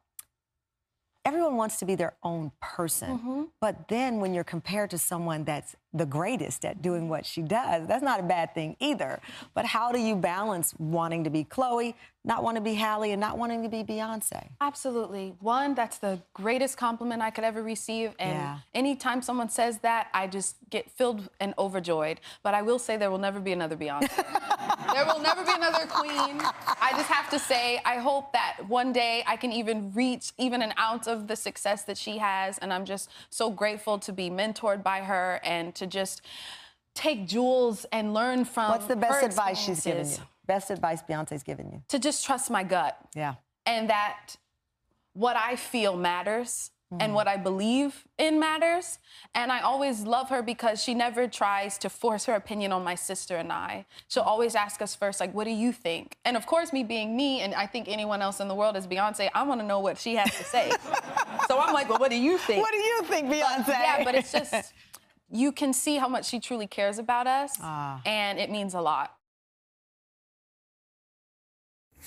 everyone 1.26 1.56
wants 1.58 1.78
to 1.80 1.86
be 1.86 1.96
their 1.96 2.14
own 2.24 2.52
person. 2.62 3.18
Mm-hmm. 3.18 3.44
But 3.60 3.88
then 3.88 4.20
when 4.20 4.34
you're 4.34 4.44
compared 4.44 4.90
to 4.92 4.98
someone 4.98 5.44
that's 5.44 5.76
the 5.94 6.06
greatest 6.06 6.66
at 6.66 6.82
doing 6.82 7.10
what 7.10 7.26
she 7.26 7.42
does, 7.42 7.88
that's 7.88 8.04
not 8.04 8.20
a 8.20 8.24
bad 8.24 8.54
thing 8.54 8.76
either. 8.80 9.20
But 9.54 9.66
how 9.66 9.92
do 9.92 10.00
you 10.00 10.16
balance 10.16 10.74
wanting 10.78 11.24
to 11.24 11.30
be 11.30 11.44
Chloe, 11.44 11.96
not 12.24 12.44
wanting 12.44 12.64
to 12.64 12.70
be 12.70 12.76
Halle, 12.76 13.12
and 13.12 13.20
not 13.20 13.38
wanting 13.38 13.64
to 13.64 13.70
be 13.70 13.84
Beyonce? 13.84 14.50
Absolutely. 14.62 15.34
One, 15.40 15.74
that's 15.76 15.98
the 15.98 16.20
greatest 16.34 16.78
compliment 16.78 17.22
I 17.22 17.32
could 17.32 17.44
ever 17.44 17.62
receive. 17.64 18.14
And 18.20 18.38
Yeah. 18.38 18.58
anytime 18.74 19.22
someone 19.22 19.50
says 19.50 19.80
that, 19.80 20.08
I 20.14 20.28
just 20.28 20.56
get 20.70 20.90
filled 20.92 21.30
and 21.40 21.54
overjoyed. 21.58 22.20
But 22.44 22.54
I 22.54 22.62
will 22.62 22.80
say 22.80 22.98
there 22.98 23.12
will 23.12 23.18
never 23.18 23.40
be 23.40 23.52
another 23.52 23.76
Beyonce. 23.76 24.10
there 24.94 25.06
will 25.06 25.20
never 25.20 25.44
be 25.44 25.52
another 25.54 25.86
queen. 25.86 26.42
I 26.82 26.92
just 26.92 27.10
have 27.10 27.30
to 27.32 27.40
say, 27.40 27.80
I 27.86 27.96
hope 27.96 28.34
that 28.34 28.58
one 28.68 28.92
day 28.94 29.24
I 29.28 29.36
can 29.36 29.52
even 29.52 29.92
reach 29.94 30.32
even 30.38 30.62
an 30.62 30.74
ounce 30.80 31.08
of 31.08 31.28
the 31.28 31.36
success 31.36 31.84
that 31.84 31.98
she 31.98 32.18
has. 32.18 32.58
And 32.58 32.74
I'm 32.74 32.86
just 32.86 33.10
so 33.30 33.50
grateful 33.50 34.00
to 34.00 34.14
be 34.14 34.30
mentored 34.30 34.84
by 34.84 35.00
her 35.02 35.40
and 35.44 35.74
to 35.76 35.88
just 35.88 36.22
take 36.96 37.28
jewels 37.28 37.86
and 37.92 38.14
learn 38.14 38.46
from 38.46 38.72
What's 38.72 38.86
the 38.88 38.96
best 38.96 39.24
advice 39.26 39.60
she's 39.60 39.84
given 39.84 40.08
you? 40.10 40.18
Best 40.46 40.72
advice 40.72 41.02
Beyonce's 41.04 41.44
given 41.44 41.70
you? 41.72 41.84
To 41.90 42.00
just 42.00 42.26
trust 42.26 42.50
my 42.50 42.64
gut 42.64 42.98
Yeah. 43.16 43.36
and 43.66 43.90
that 43.90 44.38
what 45.14 45.36
I 45.36 45.56
feel 45.56 45.96
matters 45.96 46.72
And 47.00 47.14
what 47.14 47.28
I 47.28 47.38
believe 47.38 48.08
in 48.18 48.40
matters. 48.40 48.98
And 49.36 49.52
I 49.52 49.60
always 49.60 50.02
love 50.02 50.30
her 50.30 50.42
because 50.42 50.82
she 50.84 50.96
never 50.96 51.28
tries 51.28 51.78
to 51.80 51.90
force 51.90 52.26
her 52.26 52.34
opinion 52.34 52.72
on 52.72 52.84
my 52.84 52.96
sister 52.96 53.36
and 53.38 53.52
I. 53.54 53.86
She'll 54.08 54.24
always 54.24 54.56
ask 54.56 54.82
us 54.82 54.96
first, 54.96 55.20
like, 55.20 55.32
what 55.36 55.44
do 55.44 55.52
you 55.52 55.72
think? 55.72 56.18
And 56.26 56.36
of 56.36 56.48
course, 56.48 56.74
me 56.74 56.84
being 56.84 57.16
me, 57.16 57.42
and 57.42 57.54
I 57.54 57.68
think 57.68 57.88
anyone 57.88 58.24
else 58.24 58.40
in 58.40 58.48
the 58.48 58.56
world 58.56 58.76
is 58.76 58.88
Beyonce, 58.88 59.30
I 59.36 59.44
want 59.44 59.62
to 59.62 59.68
know 59.68 59.80
what 59.80 60.00
she 60.00 60.16
has 60.16 60.36
to 60.36 60.44
say. 60.44 60.72
so 61.48 61.60
I'm 61.60 61.76
like, 61.76 61.90
well, 61.90 62.00
what 62.00 62.10
do 62.10 62.18
you 62.18 62.40
think? 62.40 62.64
What 62.64 62.72
do 62.72 62.80
you 62.80 63.04
think, 63.04 63.28
Beyonce? 63.32 63.68
yeah, 63.68 64.04
but 64.04 64.16
it's 64.16 64.32
just, 64.32 64.74
you 65.30 65.52
can 65.52 65.74
see 65.74 65.98
how 65.98 66.08
much 66.08 66.26
she 66.28 66.40
truly 66.40 66.66
cares 66.66 66.98
about 66.98 67.28
us, 67.28 67.56
Ah. 67.62 68.02
and 68.04 68.40
it 68.40 68.50
means 68.50 68.74
a 68.74 68.82
lot. 68.82 69.14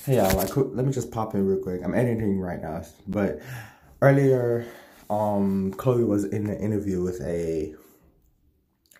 Yeah, 0.08 0.26
like 0.32 0.56
let 0.56 0.84
me 0.84 0.92
just 0.92 1.12
pop 1.12 1.34
in 1.34 1.46
real 1.46 1.62
quick. 1.62 1.82
I'm 1.84 1.94
editing 1.94 2.40
right 2.40 2.60
now, 2.60 2.82
but 3.06 3.38
earlier, 4.02 4.66
um, 5.08 5.72
Chloe 5.78 6.04
was 6.04 6.24
in 6.24 6.48
an 6.48 6.58
interview 6.58 7.02
with 7.02 7.20
a 7.22 7.74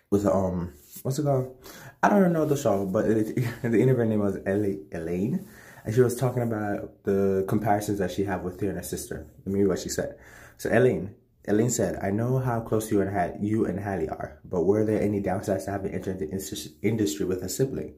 with 0.09 0.25
um 0.25 0.73
what's 1.03 1.19
it 1.19 1.23
called? 1.23 1.55
I 2.01 2.09
don't 2.09 2.33
know 2.33 2.45
the 2.45 2.57
show, 2.57 2.85
but 2.85 3.05
it, 3.05 3.35
the 3.61 3.81
interview 3.81 4.05
name 4.05 4.19
was 4.19 4.37
Ela- 4.45 4.81
Elaine, 4.91 5.45
and 5.85 5.93
she 5.93 6.01
was 6.01 6.15
talking 6.15 6.43
about 6.43 7.03
the 7.03 7.45
comparisons 7.47 7.99
that 7.99 8.11
she 8.11 8.23
have 8.23 8.41
with 8.43 8.59
her 8.61 8.69
and 8.69 8.77
her 8.77 8.83
sister. 8.83 9.27
Let 9.45 9.53
me 9.53 9.59
read 9.59 9.67
what 9.67 9.79
she 9.79 9.89
said. 9.89 10.17
So 10.57 10.69
Elaine, 10.71 11.15
Elaine 11.47 11.69
said, 11.69 11.99
"I 12.01 12.11
know 12.11 12.37
how 12.39 12.61
close 12.61 12.91
you 12.91 13.01
and 13.01 13.11
ha- 13.13 13.37
you 13.39 13.65
and 13.65 13.79
Halle 13.79 14.07
are, 14.07 14.39
but 14.45 14.63
were 14.63 14.85
there 14.85 15.01
any 15.01 15.21
downsides 15.21 15.65
to 15.65 15.71
having 15.71 15.93
entered 15.93 16.19
the 16.19 16.29
indus- 16.29 16.69
industry 16.81 17.25
with 17.25 17.43
a 17.43 17.49
sibling?" 17.49 17.95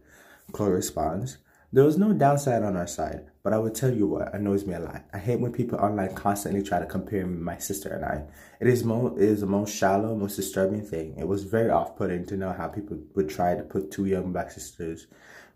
Chloe 0.52 0.72
responds, 0.72 1.38
There 1.76 1.84
was 1.84 1.98
no 1.98 2.14
downside 2.14 2.64
on 2.64 2.78
our 2.78 2.88
side, 2.88 3.26
but 3.44 3.52
I 3.52 3.58
will 3.58 3.70
tell 3.70 3.94
you 3.94 4.08
what 4.08 4.34
annoys 4.34 4.66
me 4.66 4.76
a 4.76 4.80
lot. 4.80 5.04
I 5.14 5.18
hate 5.18 5.42
when 5.42 5.52
people 5.52 5.78
online 5.78 6.16
constantly 6.16 6.64
try 6.64 6.80
to 6.80 6.86
compare 6.86 7.28
my 7.28 7.58
sister 7.58 7.90
and 7.90 8.06
I. 8.06 8.24
It 8.62 8.70
is, 8.70 8.86
mo- 8.86 9.14
it 9.18 9.22
is 9.22 9.42
the 9.42 9.46
most 9.46 9.76
shallow, 9.76 10.16
most 10.16 10.38
disturbing 10.38 10.86
thing. 10.86 11.18
It 11.18 11.28
was 11.28 11.44
very 11.44 11.70
off 11.70 11.98
putting 11.98 12.26
to 12.28 12.38
know 12.38 12.54
how 12.54 12.70
people 12.70 12.98
would 13.16 13.30
try 13.30 13.56
to 13.56 13.64
put 13.64 13.92
two 13.92 14.06
young 14.06 14.32
black 14.32 14.52
sisters 14.52 15.08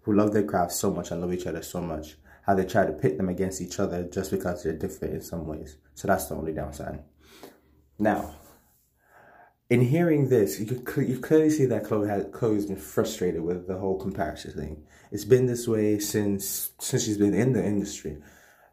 who 0.02 0.14
love 0.14 0.34
their 0.34 0.44
craft 0.44 0.74
so 0.74 0.92
much 0.92 1.10
and 1.12 1.22
love 1.22 1.32
each 1.32 1.48
other 1.48 1.62
so 1.62 1.80
much, 1.80 2.18
how 2.46 2.54
they 2.54 2.66
try 2.66 2.86
to 2.86 2.92
pit 2.92 3.16
them 3.16 3.30
against 3.30 3.62
each 3.62 3.80
other 3.80 4.04
just 4.04 4.30
because 4.30 4.62
they're 4.62 4.74
different 4.74 5.14
in 5.14 5.22
some 5.22 5.48
ways. 5.48 5.78
So 5.94 6.10
that's 6.10 6.26
the 6.26 6.36
only 6.36 6.52
downside. 6.52 7.02
Now, 7.98 8.36
in 9.70 9.82
hearing 9.82 10.30
this, 10.30 10.60
you 10.60 10.66
you 10.98 11.20
clearly 11.20 11.50
see 11.50 11.66
that 11.66 11.84
Chloe 11.84 12.08
has 12.08 12.26
Chloe's 12.32 12.66
been 12.66 12.76
frustrated 12.76 13.42
with 13.42 13.68
the 13.68 13.78
whole 13.78 14.00
comparison 14.00 14.54
thing. 14.54 14.84
It's 15.12 15.26
been 15.26 15.46
this 15.46 15.68
way 15.68 16.00
since 16.00 16.72
since 16.80 17.04
she's 17.04 17.18
been 17.18 17.36
in 17.36 17.54
the 17.54 17.64
industry, 17.64 18.18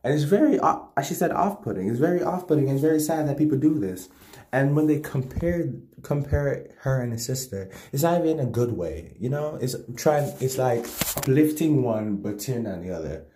and 0.03 0.15
it's 0.15 0.25
very 0.25 0.59
as 0.97 1.07
she 1.07 1.15
said 1.15 1.33
off 1.33 1.63
putting. 1.63 1.89
It's 1.89 2.01
very 2.01 2.23
off 2.23 2.49
putting 2.49 2.71
and 2.71 2.81
very 2.81 3.01
sad 3.01 3.29
that 3.29 3.37
people 3.37 3.59
do 3.59 3.79
this. 3.79 4.09
And 4.53 4.75
when 4.75 4.87
they 4.87 5.01
compare 5.01 5.71
compare 6.03 6.69
her 6.79 7.03
and 7.03 7.13
her 7.13 7.19
sister, 7.19 7.71
it's 7.93 8.03
not 8.03 8.19
even 8.21 8.39
in 8.39 8.47
a 8.47 8.51
good 8.51 8.73
way. 8.73 9.17
You 9.21 9.29
know, 9.29 9.59
it's 9.61 9.77
trying. 9.97 10.33
It's 10.41 10.57
like 10.57 10.87
uplifting 11.17 11.83
one 11.83 12.17
but 12.17 12.39
tearing 12.39 12.65
down 12.65 12.81
the 12.81 12.97
other. 12.97 13.27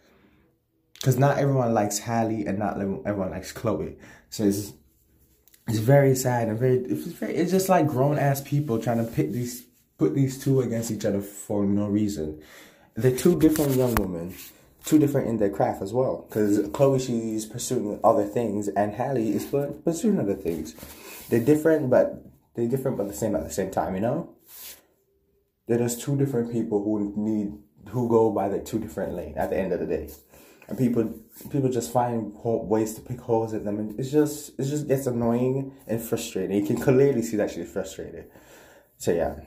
Because 0.95 1.19
not 1.19 1.39
everyone 1.39 1.75
likes 1.75 1.99
Halle 1.99 2.47
and 2.47 2.59
not 2.59 2.79
everyone 2.79 3.31
likes 3.31 3.53
Chloe. 3.53 3.97
So 4.29 4.45
it's 4.45 4.73
it's 5.71 5.79
very 5.79 6.17
sad 6.17 6.49
and 6.49 6.59
very 6.59 6.79
it's 6.79 7.07
very 7.07 7.35
it's 7.35 7.51
just 7.51 7.69
like 7.69 7.87
grown 7.87 8.19
ass 8.19 8.41
people 8.41 8.79
trying 8.79 8.99
to 8.99 9.11
pit 9.11 9.33
these 9.33 9.65
put 9.99 10.15
these 10.15 10.43
two 10.43 10.61
against 10.61 10.91
each 10.91 11.05
other 11.05 11.21
for 11.21 11.65
no 11.65 11.87
reason. 11.87 12.43
They're 12.95 13.17
two 13.17 13.39
different 13.39 13.77
young 13.77 13.95
women, 13.95 14.35
two 14.85 14.99
different 14.99 15.29
in 15.29 15.37
their 15.37 15.51
craft 15.51 15.83
as 15.83 15.93
well. 15.93 16.27
Because 16.29 16.69
Chloe 16.73 16.99
she's 16.99 17.47
pursuing 17.47 18.01
other 18.03 18.25
things 18.25 18.69
and 18.69 18.95
Halle 18.95 19.29
is 19.29 19.45
pursuing 19.45 20.19
other 20.19 20.35
things. 20.35 20.75
They're 21.29 21.45
different, 21.45 21.89
but 21.91 22.25
they're 22.55 22.67
different 22.67 22.97
but 22.97 23.07
the 23.09 23.15
same 23.15 23.37
at 23.37 23.45
the 23.45 23.53
same 23.53 23.71
time. 23.71 23.95
You 23.95 24.01
know. 24.01 24.35
They're 25.69 25.79
just 25.79 26.01
two 26.01 26.17
different 26.17 26.51
people 26.51 26.83
who 26.83 27.13
need 27.17 27.53
who 27.91 28.09
go 28.09 28.31
by 28.31 28.49
the 28.49 28.59
two 28.59 28.81
different 28.81 29.15
lane 29.15 29.35
at 29.37 29.51
the 29.51 29.57
end 29.57 29.73
of 29.73 29.79
the 29.79 29.87
day 29.87 30.11
and 30.71 30.79
people 30.79 31.13
people 31.51 31.69
just 31.69 31.93
find 31.93 32.33
ways 32.45 32.95
to 32.95 33.01
pick 33.01 33.21
holes 33.21 33.53
at 33.53 33.65
them. 33.65 33.79
And 33.79 33.99
it's 33.99 34.11
just 34.11 34.59
it 34.59 34.65
just 34.65 34.87
gets 34.89 35.07
annoying 35.07 35.73
and 35.87 36.01
frustrating. 36.01 36.57
You 36.57 36.67
can 36.67 36.81
clearly 36.81 37.23
see 37.23 37.37
that 37.37 37.51
she's 37.51 37.71
frustrated. 37.71 38.31
So 38.97 39.13
yeah. 39.13 39.41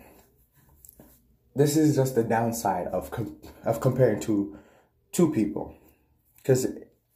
This 1.55 1.77
is 1.77 1.95
just 1.95 2.15
the 2.15 2.23
downside 2.23 2.87
of 2.87 3.09
com- 3.09 3.37
of 3.63 3.79
comparing 3.79 4.19
to 4.21 4.57
two 5.11 5.31
people. 5.31 5.75
Because 6.37 6.67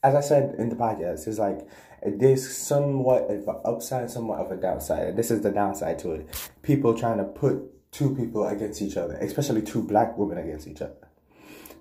as 0.04 0.14
i 0.14 0.22
said 0.22 0.54
in 0.60 0.70
the 0.70 0.76
podcast 0.76 1.28
it's 1.28 1.40
like 1.40 1.68
there's 2.06 2.56
somewhat 2.56 3.24
of 3.24 3.48
an 3.48 3.60
upside 3.66 4.10
somewhat 4.10 4.40
of 4.40 4.52
a 4.52 4.56
downside. 4.56 5.08
And 5.08 5.18
this 5.18 5.32
is 5.32 5.42
the 5.42 5.52
downside 5.52 6.00
to 6.00 6.12
it. 6.12 6.52
People 6.62 6.94
trying 6.94 7.18
to 7.18 7.26
put 7.26 7.92
two 7.92 8.16
people 8.16 8.48
against 8.48 8.82
each 8.82 8.98
other 8.98 9.16
especially 9.16 9.62
two 9.62 9.82
black 9.82 10.18
women 10.18 10.38
against 10.38 10.68
each 10.68 10.82
other 10.82 11.07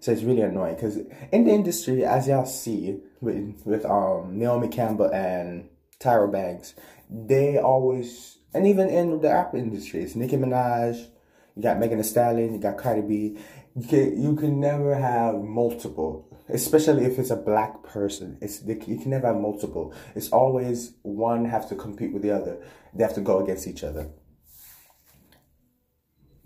so 0.00 0.12
it's 0.12 0.22
really 0.22 0.42
annoying 0.42 0.74
because 0.74 0.98
in 1.32 1.44
the 1.44 1.52
industry, 1.52 2.04
as 2.04 2.28
y'all 2.28 2.46
see 2.46 3.00
with 3.20 3.60
with 3.64 3.84
um 3.84 4.38
Naomi 4.38 4.68
Campbell 4.68 5.12
and 5.12 5.68
Tyra 6.00 6.30
Banks, 6.30 6.74
they 7.10 7.58
always 7.58 8.38
and 8.54 8.66
even 8.66 8.88
in 8.88 9.20
the 9.20 9.28
rap 9.28 9.54
industry, 9.54 10.02
it's 10.02 10.14
Nicki 10.14 10.36
Minaj, 10.36 11.06
you 11.54 11.62
got 11.62 11.78
Megan 11.78 11.98
Thee 11.98 12.04
Stallion, 12.04 12.54
you 12.54 12.60
got 12.60 12.78
Cardi 12.78 13.02
B. 13.02 13.38
You 13.74 13.86
can 13.86 14.22
you 14.22 14.36
can 14.36 14.60
never 14.60 14.94
have 14.94 15.34
multiple, 15.36 16.26
especially 16.48 17.04
if 17.04 17.18
it's 17.18 17.30
a 17.30 17.36
black 17.36 17.82
person. 17.82 18.38
It's 18.40 18.62
you 18.62 18.76
can 18.76 19.10
never 19.10 19.26
have 19.26 19.36
multiple. 19.36 19.92
It's 20.14 20.30
always 20.30 20.92
one 21.02 21.44
have 21.44 21.68
to 21.68 21.74
compete 21.74 22.12
with 22.12 22.22
the 22.22 22.30
other. 22.30 22.62
They 22.94 23.02
have 23.04 23.14
to 23.14 23.20
go 23.20 23.42
against 23.42 23.66
each 23.66 23.84
other 23.84 24.10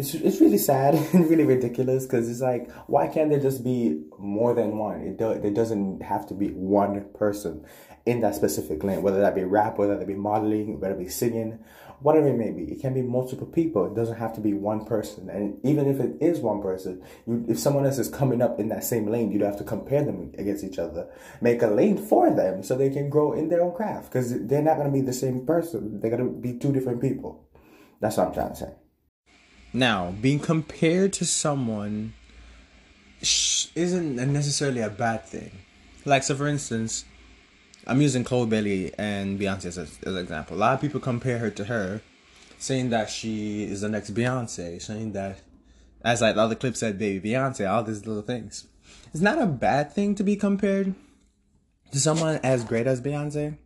it's 0.01 0.15
it's 0.15 0.41
really 0.41 0.59
sad 0.59 0.95
and 1.13 1.29
really 1.31 1.45
ridiculous 1.45 2.07
because 2.07 2.29
it's 2.29 2.41
like 2.41 2.71
why 2.87 3.07
can't 3.07 3.31
there 3.31 3.41
just 3.41 3.63
be 3.63 4.03
more 4.19 4.55
than 4.55 4.79
one? 4.79 5.01
It 5.03 5.19
do, 5.19 5.39
there 5.39 5.51
doesn't 5.51 6.03
have 6.03 6.27
to 6.29 6.35
be 6.35 6.49
one 6.49 7.09
person 7.15 7.65
in 8.07 8.21
that 8.23 8.35
specific 8.35 8.83
lane, 8.83 9.03
whether 9.03 9.21
that 9.21 9.35
be 9.35 9.45
rap, 9.45 9.79
whether 9.79 9.97
that 9.97 10.07
be 10.07 10.15
modeling, 10.15 10.81
whether 10.81 10.95
it 10.95 10.99
be 10.99 11.09
singing, 11.09 11.59
whatever 12.01 12.29
it 12.29 12.37
may 12.37 12.51
be. 12.51 12.65
It 12.73 12.81
can 12.81 12.95
be 12.95 13.03
multiple 13.03 13.47
people. 13.47 13.85
It 13.87 13.95
doesn't 13.95 14.17
have 14.17 14.35
to 14.35 14.41
be 14.41 14.55
one 14.55 14.87
person. 14.87 15.29
And 15.29 15.59
even 15.65 15.87
if 15.87 16.01
it 16.01 16.17
is 16.21 16.41
one 16.41 16.63
person, 16.63 17.03
you, 17.27 17.45
if 17.47 17.59
someone 17.59 17.85
else 17.85 17.99
is 17.99 18.09
coming 18.09 18.41
up 18.41 18.59
in 18.59 18.69
that 18.69 18.85
same 18.85 19.07
lane, 19.07 19.31
you'd 19.31 19.43
have 19.43 19.59
to 19.59 19.65
compare 19.65 20.03
them 20.03 20.33
against 20.39 20.65
each 20.65 20.79
other. 20.79 21.09
Make 21.43 21.61
a 21.61 21.67
lane 21.67 21.99
for 21.99 22.35
them 22.35 22.63
so 22.63 22.75
they 22.75 22.91
can 22.91 23.11
grow 23.11 23.35
in 23.35 23.51
their 23.51 23.63
own 23.63 23.75
craft 23.75 24.11
because 24.11 24.47
they're 24.47 24.63
not 24.63 24.77
going 24.77 24.91
to 24.91 24.93
be 24.93 25.03
the 25.03 25.13
same 25.13 25.45
person. 25.45 26.01
They're 26.01 26.11
going 26.11 26.25
to 26.25 26.41
be 26.41 26.59
two 26.59 26.73
different 26.73 27.03
people. 27.03 27.47
That's 28.01 28.17
what 28.17 28.29
I'm 28.29 28.35
trying 28.35 28.51
to 28.51 28.57
say. 28.57 28.73
Now, 29.73 30.15
being 30.21 30.41
compared 30.41 31.13
to 31.15 31.25
someone 31.25 32.15
isn't 33.21 34.17
necessarily 34.17 34.81
a 34.81 34.91
bad 34.91 35.27
thing. 35.27 35.53
Like, 36.05 36.23
so 36.23 36.35
for 36.35 36.49
instance, 36.49 37.05
I'm 37.87 38.01
using 38.01 38.25
Chloe 38.25 38.47
Bailey 38.47 38.93
and 38.99 39.39
Beyonce 39.39 39.67
as, 39.67 39.79
as 39.79 39.99
an 40.03 40.17
example. 40.17 40.57
A 40.57 40.59
lot 40.59 40.75
of 40.75 40.81
people 40.81 41.01
compare 41.01 41.39
her 41.39 41.51
to 41.51 41.65
her, 41.65 42.01
saying 42.59 42.91
that 42.91 43.11
she 43.11 43.65
is 43.65 43.83
the 43.83 43.89
next 43.89 44.15
Beyonce, 44.15 44.81
saying 44.83 45.13
that, 45.13 45.41
as 46.03 46.21
like 46.21 46.31
all 46.31 46.35
the 46.35 46.43
other 46.43 46.55
clip 46.57 46.77
said, 46.77 46.99
baby 46.99 47.31
Beyonce, 47.31 47.71
all 47.71 47.85
these 47.85 48.07
little 48.07 48.23
things. 48.23 48.67
It's 49.13 49.23
not 49.23 49.41
a 49.41 49.47
bad 49.47 49.93
thing 49.93 50.15
to 50.17 50.25
be 50.25 50.37
compared 50.37 50.95
to 51.93 52.01
someone 52.01 52.41
as 52.43 52.65
great 52.65 52.87
as 52.87 53.01
Beyonce. 53.01 53.57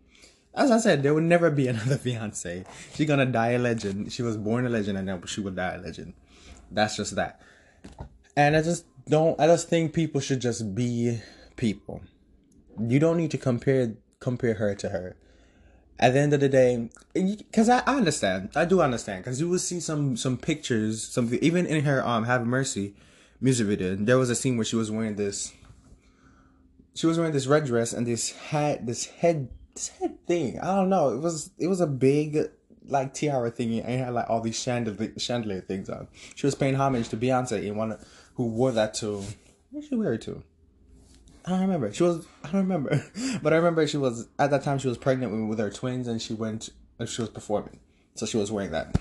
As 0.57 0.71
I 0.71 0.79
said, 0.79 1.03
there 1.03 1.15
would 1.15 1.25
never 1.25 1.51
be 1.51 1.69
another 1.69 1.97
Beyonce. 1.97 2.65
She's 2.95 3.09
gonna 3.09 3.27
die 3.27 3.51
a 3.51 3.59
legend. 3.59 4.13
She 4.13 4.23
was 4.23 4.37
born 4.37 4.67
a 4.67 4.69
legend, 4.69 4.99
and 4.99 5.07
now 5.07 5.21
she 5.27 5.41
will 5.41 5.53
die 5.53 5.75
a 5.75 5.79
legend. 5.79 6.15
That's 6.71 6.97
just 6.97 7.17
that. 7.17 7.41
And 8.37 8.57
I 8.57 8.63
just 8.63 8.87
don't. 9.07 9.39
I 9.41 9.47
just 9.47 9.69
think 9.69 9.93
people 9.93 10.21
should 10.21 10.41
just 10.41 10.75
be 10.75 11.21
people. 11.57 12.03
You 12.79 12.99
don't 12.99 13.17
need 13.17 13.31
to 13.33 13.39
compare 13.39 13.95
compare 14.21 14.55
her 14.55 14.75
to 14.75 14.89
her. 14.89 15.17
At 15.97 16.15
the 16.15 16.19
end 16.19 16.33
of 16.33 16.41
the 16.41 16.49
day, 16.49 16.91
because 17.15 17.69
I, 17.69 17.79
I 17.87 17.95
understand, 17.95 18.51
I 18.57 18.65
do 18.65 18.81
understand, 18.81 19.23
because 19.23 19.41
you 19.41 19.49
will 19.49 19.61
see 19.61 19.79
some 19.79 20.17
some 20.17 20.37
pictures, 20.37 21.03
something 21.03 21.39
even 21.41 21.67
in 21.67 21.85
her 21.85 22.05
um 22.07 22.25
Have 22.25 22.47
Mercy 22.47 22.95
music 23.41 23.67
video. 23.67 23.95
There 23.95 24.19
was 24.19 24.31
a 24.31 24.35
scene 24.35 24.57
where 24.57 24.65
she 24.65 24.77
was 24.77 24.91
wearing 24.91 25.17
this. 25.17 25.53
She 26.95 27.07
was 27.07 27.19
wearing 27.19 27.33
this 27.33 27.47
red 27.47 27.67
dress 27.67 27.93
and 27.93 28.07
this 28.07 28.33
hat, 28.33 28.87
this 28.87 29.07
head, 29.07 29.49
head 30.01 30.27
thing. 30.27 30.59
I 30.61 30.77
don't 30.77 30.89
know. 30.89 31.11
It 31.11 31.21
was 31.21 31.51
it 31.59 31.67
was 31.67 31.81
a 31.81 31.87
big 31.87 32.39
like 32.87 33.15
tiara 33.15 33.51
thingy 33.51 33.83
and 33.83 33.95
it 33.95 33.99
had 33.99 34.15
like 34.15 34.29
all 34.29 34.41
these 34.41 34.61
chandelier 34.61 35.13
chandelier 35.19 35.61
things 35.61 35.89
on. 35.89 36.09
She 36.35 36.47
was 36.47 36.55
paying 36.55 36.75
homage 36.75 37.09
to 37.11 37.17
Beyonce 37.17 37.67
and 37.67 37.77
one 37.77 37.99
who 38.35 38.47
wore 38.47 38.73
that 38.73 38.95
to. 38.95 39.23
Where 39.71 39.81
did 39.81 39.89
she 39.89 39.97
wear 39.97 40.15
it 40.15 40.23
to? 40.23 40.43
I 41.47 41.51
don't 41.51 41.61
remember. 41.61 41.93
She 41.93 42.03
was 42.03 42.27
I 42.43 42.51
don't 42.51 42.63
remember, 42.63 43.05
but 43.43 43.53
I 43.53 43.57
remember 43.57 43.87
she 43.87 43.97
was 43.97 44.29
at 44.39 44.51
that 44.51 44.63
time 44.63 44.79
she 44.79 44.89
was 44.89 44.99
pregnant 44.99 45.49
with, 45.49 45.59
her 45.59 45.71
twins 45.71 46.09
and 46.09 46.21
she 46.21 46.35
went 46.35 46.71
she 47.07 47.21
was 47.21 47.31
performing, 47.31 47.81
so 48.15 48.25
she 48.25 48.37
was 48.37 48.53
wearing 48.53 48.71
that, 48.71 48.97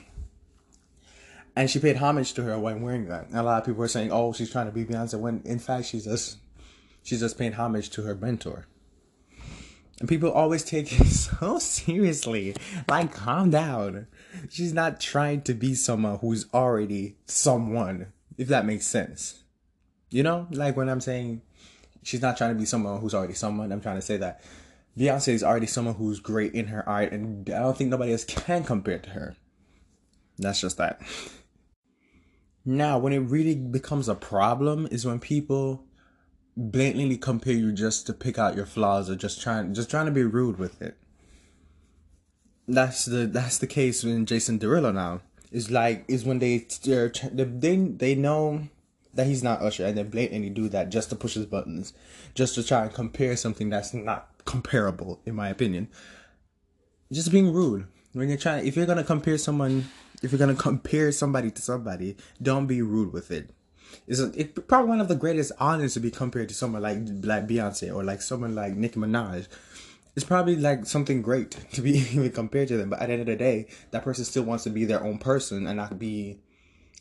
and 1.55 1.69
she 1.69 1.79
paid 1.79 1.97
homage 1.97 2.33
to 2.33 2.43
her 2.43 2.57
when 2.57 2.81
wearing 2.81 3.07
that. 3.07 3.27
And 3.27 3.37
a 3.37 3.43
lot 3.43 3.59
of 3.59 3.65
people 3.65 3.79
were 3.79 3.87
saying, 3.87 4.11
"Oh, 4.11 4.33
she's 4.33 4.51
trying 4.51 4.65
to 4.65 4.71
be 4.71 4.83
Beyonce," 4.83 5.19
when 5.19 5.41
in 5.45 5.59
fact 5.59 5.85
she's 5.85 6.05
just 6.05 6.37
she's 7.03 7.19
just 7.19 7.37
paying 7.37 7.53
homage 7.53 7.91
to 7.91 8.01
her 8.01 8.15
mentor. 8.15 8.65
And 9.99 10.09
people 10.09 10.31
always 10.31 10.63
take 10.63 10.91
it 10.99 11.05
so 11.07 11.59
seriously. 11.59 12.55
Like, 12.87 13.13
calm 13.13 13.51
down. 13.51 14.07
She's 14.49 14.73
not 14.73 14.99
trying 14.99 15.41
to 15.43 15.53
be 15.53 15.75
someone 15.75 16.17
who's 16.19 16.47
already 16.53 17.17
someone, 17.25 18.11
if 18.37 18.47
that 18.47 18.65
makes 18.65 18.85
sense. 18.85 19.43
You 20.09 20.23
know, 20.23 20.47
like 20.51 20.75
when 20.75 20.89
I'm 20.89 21.01
saying 21.01 21.41
she's 22.03 22.21
not 22.21 22.37
trying 22.37 22.53
to 22.53 22.59
be 22.59 22.65
someone 22.65 22.99
who's 22.99 23.13
already 23.13 23.33
someone. 23.33 23.71
I'm 23.71 23.81
trying 23.81 23.95
to 23.95 24.01
say 24.01 24.17
that 24.17 24.43
Beyonce 24.97 25.29
is 25.29 25.43
already 25.43 25.65
someone 25.65 25.95
who's 25.95 26.19
great 26.19 26.53
in 26.53 26.67
her 26.67 26.87
art, 26.87 27.11
and 27.11 27.49
I 27.49 27.59
don't 27.59 27.75
think 27.75 27.89
nobody 27.89 28.11
else 28.11 28.25
can 28.25 28.63
compare 28.63 28.99
to 28.99 29.09
her. 29.11 29.35
That's 30.37 30.61
just 30.61 30.77
that. 30.77 31.01
Now, 32.65 32.97
when 32.97 33.13
it 33.13 33.19
really 33.19 33.55
becomes 33.55 34.07
a 34.07 34.15
problem 34.15 34.87
is 34.91 35.05
when 35.05 35.19
people 35.19 35.85
blatantly 36.55 37.17
compare 37.17 37.53
you 37.53 37.71
just 37.71 38.05
to 38.07 38.13
pick 38.13 38.37
out 38.37 38.55
your 38.55 38.65
flaws 38.65 39.09
or 39.09 39.15
just 39.15 39.41
trying 39.41 39.73
just 39.73 39.89
trying 39.89 40.05
to 40.05 40.11
be 40.11 40.23
rude 40.23 40.59
with 40.59 40.81
it. 40.81 40.97
That's 42.67 43.05
the 43.05 43.25
that's 43.27 43.57
the 43.57 43.67
case 43.67 44.03
with 44.03 44.25
Jason 44.25 44.59
Derulo 44.59 44.93
now. 44.93 45.21
It's 45.51 45.69
like 45.69 46.05
is 46.07 46.25
when 46.25 46.39
they 46.39 46.65
they 46.79 47.75
they 47.75 48.15
know 48.15 48.67
that 49.13 49.27
he's 49.27 49.43
not 49.43 49.61
Usher, 49.61 49.85
and 49.85 49.97
then 49.97 50.09
blatantly 50.09 50.49
do 50.49 50.67
that 50.69 50.89
just 50.89 51.09
to 51.09 51.15
push 51.15 51.35
his 51.35 51.45
buttons, 51.45 51.93
just 52.33 52.55
to 52.55 52.63
try 52.63 52.83
and 52.83 52.93
compare 52.93 53.35
something 53.37 53.69
that's 53.69 53.93
not 53.93 54.29
comparable, 54.45 55.21
in 55.25 55.35
my 55.35 55.49
opinion. 55.49 55.87
Just 57.11 57.31
being 57.31 57.53
rude 57.53 57.85
when 58.13 58.29
you're 58.29 58.37
trying. 58.37 58.65
If 58.65 58.75
you're 58.75 58.87
gonna 58.87 59.03
compare 59.03 59.37
someone, 59.37 59.85
if 60.23 60.31
you're 60.31 60.39
gonna 60.39 60.55
compare 60.55 61.11
somebody 61.11 61.51
to 61.51 61.61
somebody, 61.61 62.17
don't 62.41 62.65
be 62.65 62.81
rude 62.81 63.13
with 63.13 63.29
it. 63.29 63.51
It's, 64.07 64.19
a, 64.19 64.31
it's 64.35 64.59
probably 64.67 64.89
one 64.89 65.01
of 65.01 65.07
the 65.07 65.15
greatest 65.15 65.51
honors 65.59 65.93
to 65.93 65.99
be 65.99 66.11
compared 66.11 66.49
to 66.49 66.55
someone 66.55 66.81
like 66.81 66.97
like 67.23 67.47
Beyonce 67.47 67.93
or 67.93 68.03
like 68.03 68.21
someone 68.21 68.55
like 68.55 68.75
Nicki 68.75 68.99
Minaj. 68.99 69.47
It's 70.15 70.25
probably 70.25 70.55
like 70.55 70.85
something 70.85 71.21
great 71.21 71.51
to 71.73 71.81
be 71.81 71.91
even 71.91 72.31
compared 72.31 72.67
to 72.69 72.77
them, 72.77 72.89
but 72.89 72.99
at 73.01 73.07
the 73.07 73.13
end 73.13 73.21
of 73.21 73.27
the 73.27 73.35
day, 73.35 73.67
that 73.91 74.03
person 74.03 74.25
still 74.25 74.43
wants 74.43 74.63
to 74.65 74.69
be 74.69 74.85
their 74.85 75.03
own 75.03 75.17
person 75.17 75.67
and 75.67 75.77
not 75.77 75.97
be 75.97 76.39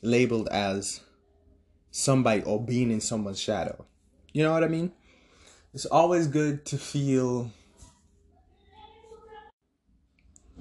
labeled 0.03 0.49
as 0.49 1.01
somebody 1.91 2.43
or 2.43 2.65
being 2.65 2.91
in 2.91 3.01
someone's 3.01 3.41
shadow. 3.41 3.85
You 4.33 4.43
know 4.43 4.53
what 4.53 4.65
I 4.65 4.69
mean? 4.69 4.93
It's 5.75 5.87
always 5.87 6.27
good 6.27 6.65
to 6.67 6.79
feel 6.79 7.51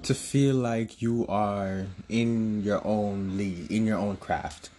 to 0.02 0.14
feel 0.14 0.56
like 0.56 1.00
you 1.00 1.26
are 1.28 1.86
in 2.08 2.62
your 2.62 2.84
own 2.86 3.36
league, 3.36 3.70
in 3.70 3.86
your 3.86 3.98
own 3.98 4.16
craft. 4.16 4.70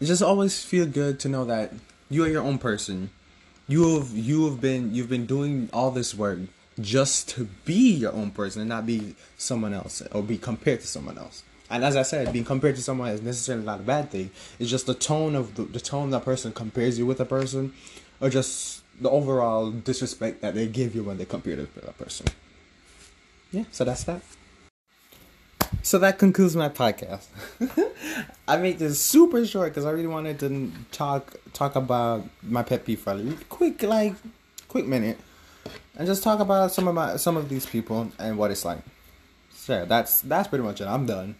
It 0.00 0.04
just 0.04 0.22
always 0.22 0.62
feel 0.62 0.86
good 0.86 1.18
to 1.20 1.28
know 1.28 1.44
that 1.44 1.72
you 2.08 2.24
are 2.24 2.28
your 2.28 2.42
own 2.42 2.58
person. 2.58 3.10
You 3.66 3.98
have 3.98 4.10
you 4.12 4.48
have 4.48 4.60
been 4.60 4.94
you've 4.94 5.08
been 5.08 5.26
doing 5.26 5.68
all 5.72 5.90
this 5.90 6.14
work 6.14 6.38
just 6.80 7.28
to 7.30 7.48
be 7.64 7.94
your 7.94 8.12
own 8.12 8.30
person 8.30 8.62
and 8.62 8.68
not 8.68 8.86
be 8.86 9.16
someone 9.36 9.74
else 9.74 10.02
or 10.12 10.22
be 10.22 10.38
compared 10.38 10.80
to 10.80 10.86
someone 10.86 11.18
else. 11.18 11.42
And 11.70 11.84
as 11.84 11.96
I 11.96 12.02
said, 12.02 12.32
being 12.32 12.44
compared 12.44 12.76
to 12.76 12.82
someone 12.82 13.10
is 13.10 13.20
necessarily 13.20 13.64
not 13.64 13.80
a 13.80 13.82
bad 13.82 14.10
thing. 14.10 14.30
It's 14.58 14.70
just 14.70 14.86
the 14.86 14.94
tone 14.94 15.34
of 15.34 15.54
the, 15.56 15.64
the 15.64 15.80
tone 15.80 16.10
that 16.10 16.24
person 16.24 16.52
compares 16.52 16.98
you 16.98 17.04
with 17.04 17.20
a 17.20 17.26
person, 17.26 17.74
or 18.20 18.30
just 18.30 18.82
the 19.00 19.10
overall 19.10 19.70
disrespect 19.70 20.40
that 20.40 20.54
they 20.54 20.66
give 20.66 20.94
you 20.94 21.02
when 21.02 21.18
they 21.18 21.26
compare 21.26 21.54
you 21.54 21.68
with 21.74 21.86
a 21.86 21.92
person. 21.92 22.26
Yeah, 23.52 23.64
so 23.70 23.84
that's 23.84 24.04
that. 24.04 24.22
So 25.88 25.98
that 26.00 26.18
concludes 26.18 26.54
my 26.54 26.68
podcast. 26.68 27.28
I 28.46 28.58
made 28.58 28.78
this 28.78 29.00
super 29.00 29.46
short 29.46 29.70
because 29.70 29.86
I 29.86 29.90
really 29.90 30.06
wanted 30.06 30.38
to 30.40 30.70
talk 30.92 31.34
talk 31.54 31.76
about 31.76 32.28
my 32.42 32.62
pet 32.62 32.84
peeve 32.84 33.00
for 33.00 33.12
a 33.14 33.32
quick 33.48 33.82
like 33.82 34.14
quick 34.68 34.84
minute, 34.84 35.18
and 35.96 36.06
just 36.06 36.22
talk 36.22 36.40
about 36.40 36.72
some 36.72 36.88
of 36.88 36.94
my 36.94 37.16
some 37.16 37.38
of 37.38 37.48
these 37.48 37.64
people 37.64 38.12
and 38.18 38.36
what 38.36 38.50
it's 38.50 38.66
like. 38.66 38.80
So 39.54 39.86
that's 39.86 40.20
that's 40.20 40.48
pretty 40.48 40.62
much 40.62 40.82
it. 40.82 40.88
I'm 40.88 41.06
done. 41.06 41.36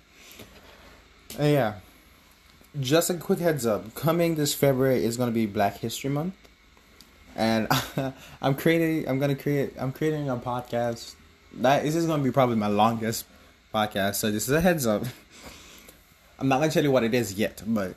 Uh, 1.38 1.42
yeah. 1.42 1.74
Just 2.80 3.11
a 3.11 3.14
quick 3.18 3.40
heads 3.40 3.66
up. 3.66 3.94
Coming 3.94 4.37
this 4.37 4.54
February 4.54 5.04
is 5.04 5.18
going 5.18 5.28
to 5.28 5.34
be 5.34 5.44
Black 5.44 5.76
History 5.76 6.08
Month. 6.08 6.32
And 7.37 7.68
I'm 8.40 8.54
creating 8.54 9.11
I'm 9.11 9.20
to 9.20 9.34
create 9.34 9.74
I'm 9.78 9.92
creating 9.92 10.30
a 10.30 10.38
podcast. 10.38 11.16
That 11.52 11.84
is 11.84 12.06
going 12.06 12.20
to 12.20 12.24
be 12.24 12.32
probably 12.32 12.56
my 12.56 12.68
longest 12.68 13.26
podcast. 13.72 14.16
So 14.16 14.31
this 14.31 14.48
is 14.48 14.54
a 14.54 14.61
heads 14.61 14.87
up. 14.87 15.04
I'm 16.38 16.48
not 16.48 16.61
to 16.70 16.70
tell 16.70 16.85
you 16.85 16.90
what 16.90 17.04
it 17.04 17.14
is 17.14 17.35
yet, 17.35 17.62
but 17.66 17.94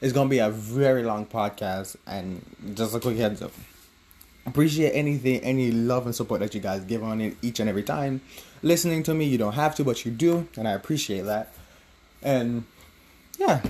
it's 0.00 0.12
to 0.12 0.30
be 0.30 0.38
a 0.38 0.50
very 0.50 1.02
long 1.02 1.26
podcast 1.26 1.96
and 2.06 2.44
just 2.74 2.94
a 2.94 3.00
quick 3.00 3.16
heads 3.16 3.42
up. 3.42 3.52
Appreciate 4.46 4.90
anything, 4.90 5.40
any 5.40 5.70
love 5.70 6.06
and 6.06 6.14
support 6.14 6.40
that 6.40 6.54
you 6.54 6.60
guys 6.60 6.84
give 6.84 7.02
on 7.02 7.20
it 7.20 7.36
each 7.42 7.60
and 7.60 7.68
every 7.68 7.82
time. 7.82 8.20
Listening 8.62 9.02
to 9.04 9.14
me, 9.14 9.24
you 9.24 9.38
don't 9.38 9.52
have 9.54 9.74
to, 9.76 9.84
but 9.84 10.04
you 10.04 10.10
do, 10.10 10.48
and 10.56 10.66
I 10.66 10.72
appreciate 10.72 11.22
that. 11.22 11.52
And 12.22 12.64
yeah, 13.38 13.62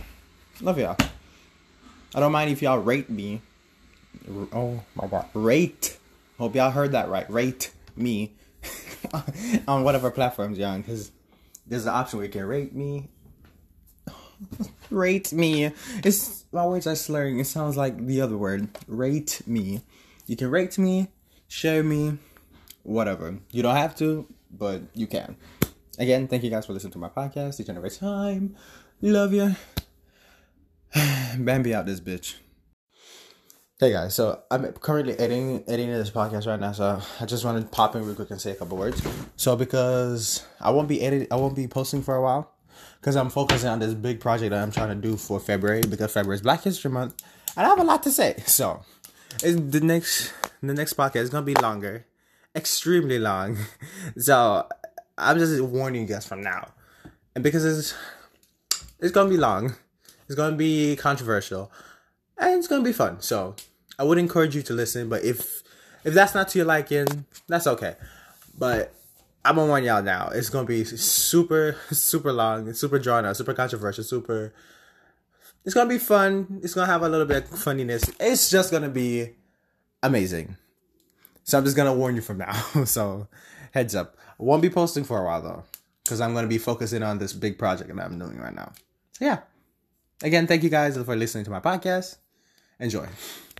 love 0.60 0.78
y'all. 0.78 0.96
I 2.14 2.20
don't 2.20 2.32
mind 2.32 2.50
if 2.50 2.62
y'all 2.62 2.78
rate 2.78 3.10
me. 3.10 3.40
Oh 4.52 4.82
my 4.94 5.06
god, 5.06 5.28
rate. 5.34 5.98
Hope 6.38 6.54
y'all 6.54 6.70
heard 6.70 6.92
that 6.92 7.08
right. 7.08 7.30
Rate 7.30 7.72
me 7.96 8.32
on 9.68 9.84
whatever 9.84 10.10
platforms 10.10 10.58
you're 10.58 10.68
on, 10.68 10.82
because 10.82 11.10
there's 11.66 11.84
an 11.84 11.94
option 11.94 12.18
where 12.18 12.26
you 12.26 12.32
can 12.32 12.44
rate 12.44 12.74
me. 12.74 13.08
rate 14.90 15.32
me. 15.32 15.72
It's 16.04 16.44
my 16.52 16.66
words 16.66 16.86
are 16.86 16.96
slurring. 16.96 17.38
It 17.38 17.46
sounds 17.46 17.76
like 17.76 18.06
the 18.06 18.20
other 18.20 18.36
word. 18.36 18.68
Rate 18.86 19.42
me. 19.46 19.82
You 20.26 20.36
can 20.36 20.50
rate 20.50 20.78
me, 20.78 21.08
share 21.48 21.82
me, 21.82 22.18
whatever. 22.82 23.38
You 23.50 23.62
don't 23.62 23.76
have 23.76 23.96
to, 23.96 24.26
but 24.50 24.82
you 24.94 25.06
can. 25.06 25.36
Again, 25.98 26.28
thank 26.28 26.42
you 26.42 26.50
guys 26.50 26.66
for 26.66 26.72
listening 26.72 26.92
to 26.92 26.98
my 26.98 27.08
podcast 27.08 27.60
each 27.60 27.68
and 27.68 27.76
every 27.76 27.90
time. 27.90 28.56
Love 29.00 29.32
you. 29.32 29.56
Bambi 31.38 31.74
out 31.74 31.86
this 31.86 32.00
bitch. 32.00 32.36
Hey 33.82 33.90
guys, 33.90 34.14
so 34.14 34.40
I'm 34.48 34.62
currently 34.74 35.18
editing 35.18 35.64
editing 35.66 35.92
this 35.92 36.08
podcast 36.08 36.46
right 36.46 36.60
now, 36.60 36.70
so 36.70 37.02
I 37.18 37.26
just 37.26 37.44
want 37.44 37.60
to 37.60 37.68
pop 37.68 37.96
in 37.96 38.06
real 38.06 38.14
quick 38.14 38.30
and 38.30 38.40
say 38.40 38.52
a 38.52 38.54
couple 38.54 38.78
words. 38.78 39.02
So 39.34 39.56
because 39.56 40.46
I 40.60 40.70
won't 40.70 40.86
be 40.86 41.02
edit, 41.02 41.26
I 41.32 41.34
won't 41.34 41.56
be 41.56 41.66
posting 41.66 42.00
for 42.00 42.14
a 42.14 42.22
while, 42.22 42.54
because 43.00 43.16
I'm 43.16 43.28
focusing 43.28 43.68
on 43.68 43.80
this 43.80 43.92
big 43.92 44.20
project 44.20 44.50
that 44.52 44.62
I'm 44.62 44.70
trying 44.70 44.90
to 44.90 44.94
do 44.94 45.16
for 45.16 45.40
February 45.40 45.80
because 45.80 46.12
February 46.12 46.36
is 46.36 46.42
Black 46.42 46.62
History 46.62 46.92
Month, 46.92 47.20
and 47.56 47.66
I 47.66 47.70
have 47.70 47.80
a 47.80 47.82
lot 47.82 48.04
to 48.04 48.12
say. 48.12 48.40
So, 48.46 48.84
the 49.40 49.80
next 49.82 50.32
the 50.62 50.74
next 50.74 50.92
podcast 50.92 51.22
is 51.22 51.30
gonna 51.30 51.44
be 51.44 51.54
longer, 51.54 52.06
extremely 52.54 53.18
long. 53.18 53.58
So 54.16 54.68
I'm 55.18 55.40
just 55.40 55.60
warning 55.60 56.02
you 56.02 56.06
guys 56.06 56.24
from 56.24 56.40
now, 56.40 56.68
and 57.34 57.42
because 57.42 57.64
it's 57.64 57.94
it's 59.00 59.10
gonna 59.10 59.28
be 59.28 59.38
long, 59.38 59.74
it's 60.26 60.36
gonna 60.36 60.54
be 60.54 60.94
controversial, 60.94 61.72
and 62.38 62.60
it's 62.60 62.68
gonna 62.68 62.84
be 62.84 62.92
fun. 62.92 63.20
So 63.20 63.56
I 64.02 64.04
would 64.04 64.18
encourage 64.18 64.56
you 64.56 64.62
to 64.62 64.72
listen, 64.72 65.08
but 65.08 65.22
if 65.22 65.62
if 66.02 66.12
that's 66.12 66.34
not 66.34 66.48
to 66.48 66.58
your 66.58 66.66
liking, 66.66 67.24
that's 67.46 67.68
okay. 67.68 67.94
But 68.58 68.92
I'm 69.44 69.54
gonna 69.54 69.68
warn 69.68 69.84
y'all 69.84 70.02
now. 70.02 70.28
It's 70.34 70.50
gonna 70.50 70.66
be 70.66 70.84
super, 70.84 71.76
super 71.92 72.32
long, 72.32 72.72
super 72.72 72.98
drawn 72.98 73.24
out, 73.24 73.36
super 73.36 73.54
controversial, 73.54 74.02
super. 74.02 74.52
It's 75.64 75.72
gonna 75.72 75.88
be 75.88 75.98
fun. 75.98 76.58
It's 76.64 76.74
gonna 76.74 76.90
have 76.90 77.02
a 77.02 77.08
little 77.08 77.26
bit 77.26 77.44
of 77.44 77.56
funniness. 77.56 78.02
It's 78.18 78.50
just 78.50 78.72
gonna 78.72 78.88
be 78.88 79.36
amazing. 80.02 80.56
So 81.44 81.58
I'm 81.58 81.64
just 81.64 81.76
gonna 81.76 81.94
warn 81.94 82.16
you 82.16 82.22
from 82.22 82.38
now. 82.38 82.54
so 82.84 83.28
heads 83.70 83.94
up. 83.94 84.16
I 84.30 84.42
won't 84.42 84.62
be 84.62 84.70
posting 84.70 85.04
for 85.04 85.20
a 85.20 85.24
while 85.24 85.42
though, 85.42 85.62
because 86.02 86.20
I'm 86.20 86.34
gonna 86.34 86.48
be 86.48 86.58
focusing 86.58 87.04
on 87.04 87.20
this 87.20 87.32
big 87.32 87.56
project 87.56 87.94
that 87.94 88.04
I'm 88.04 88.18
doing 88.18 88.40
right 88.40 88.52
now. 88.52 88.72
So 89.12 89.26
yeah. 89.26 89.38
Again, 90.24 90.48
thank 90.48 90.64
you 90.64 90.70
guys 90.70 90.96
for 90.96 91.14
listening 91.14 91.44
to 91.44 91.52
my 91.52 91.60
podcast. 91.60 92.16
Enjoy. 92.80 93.06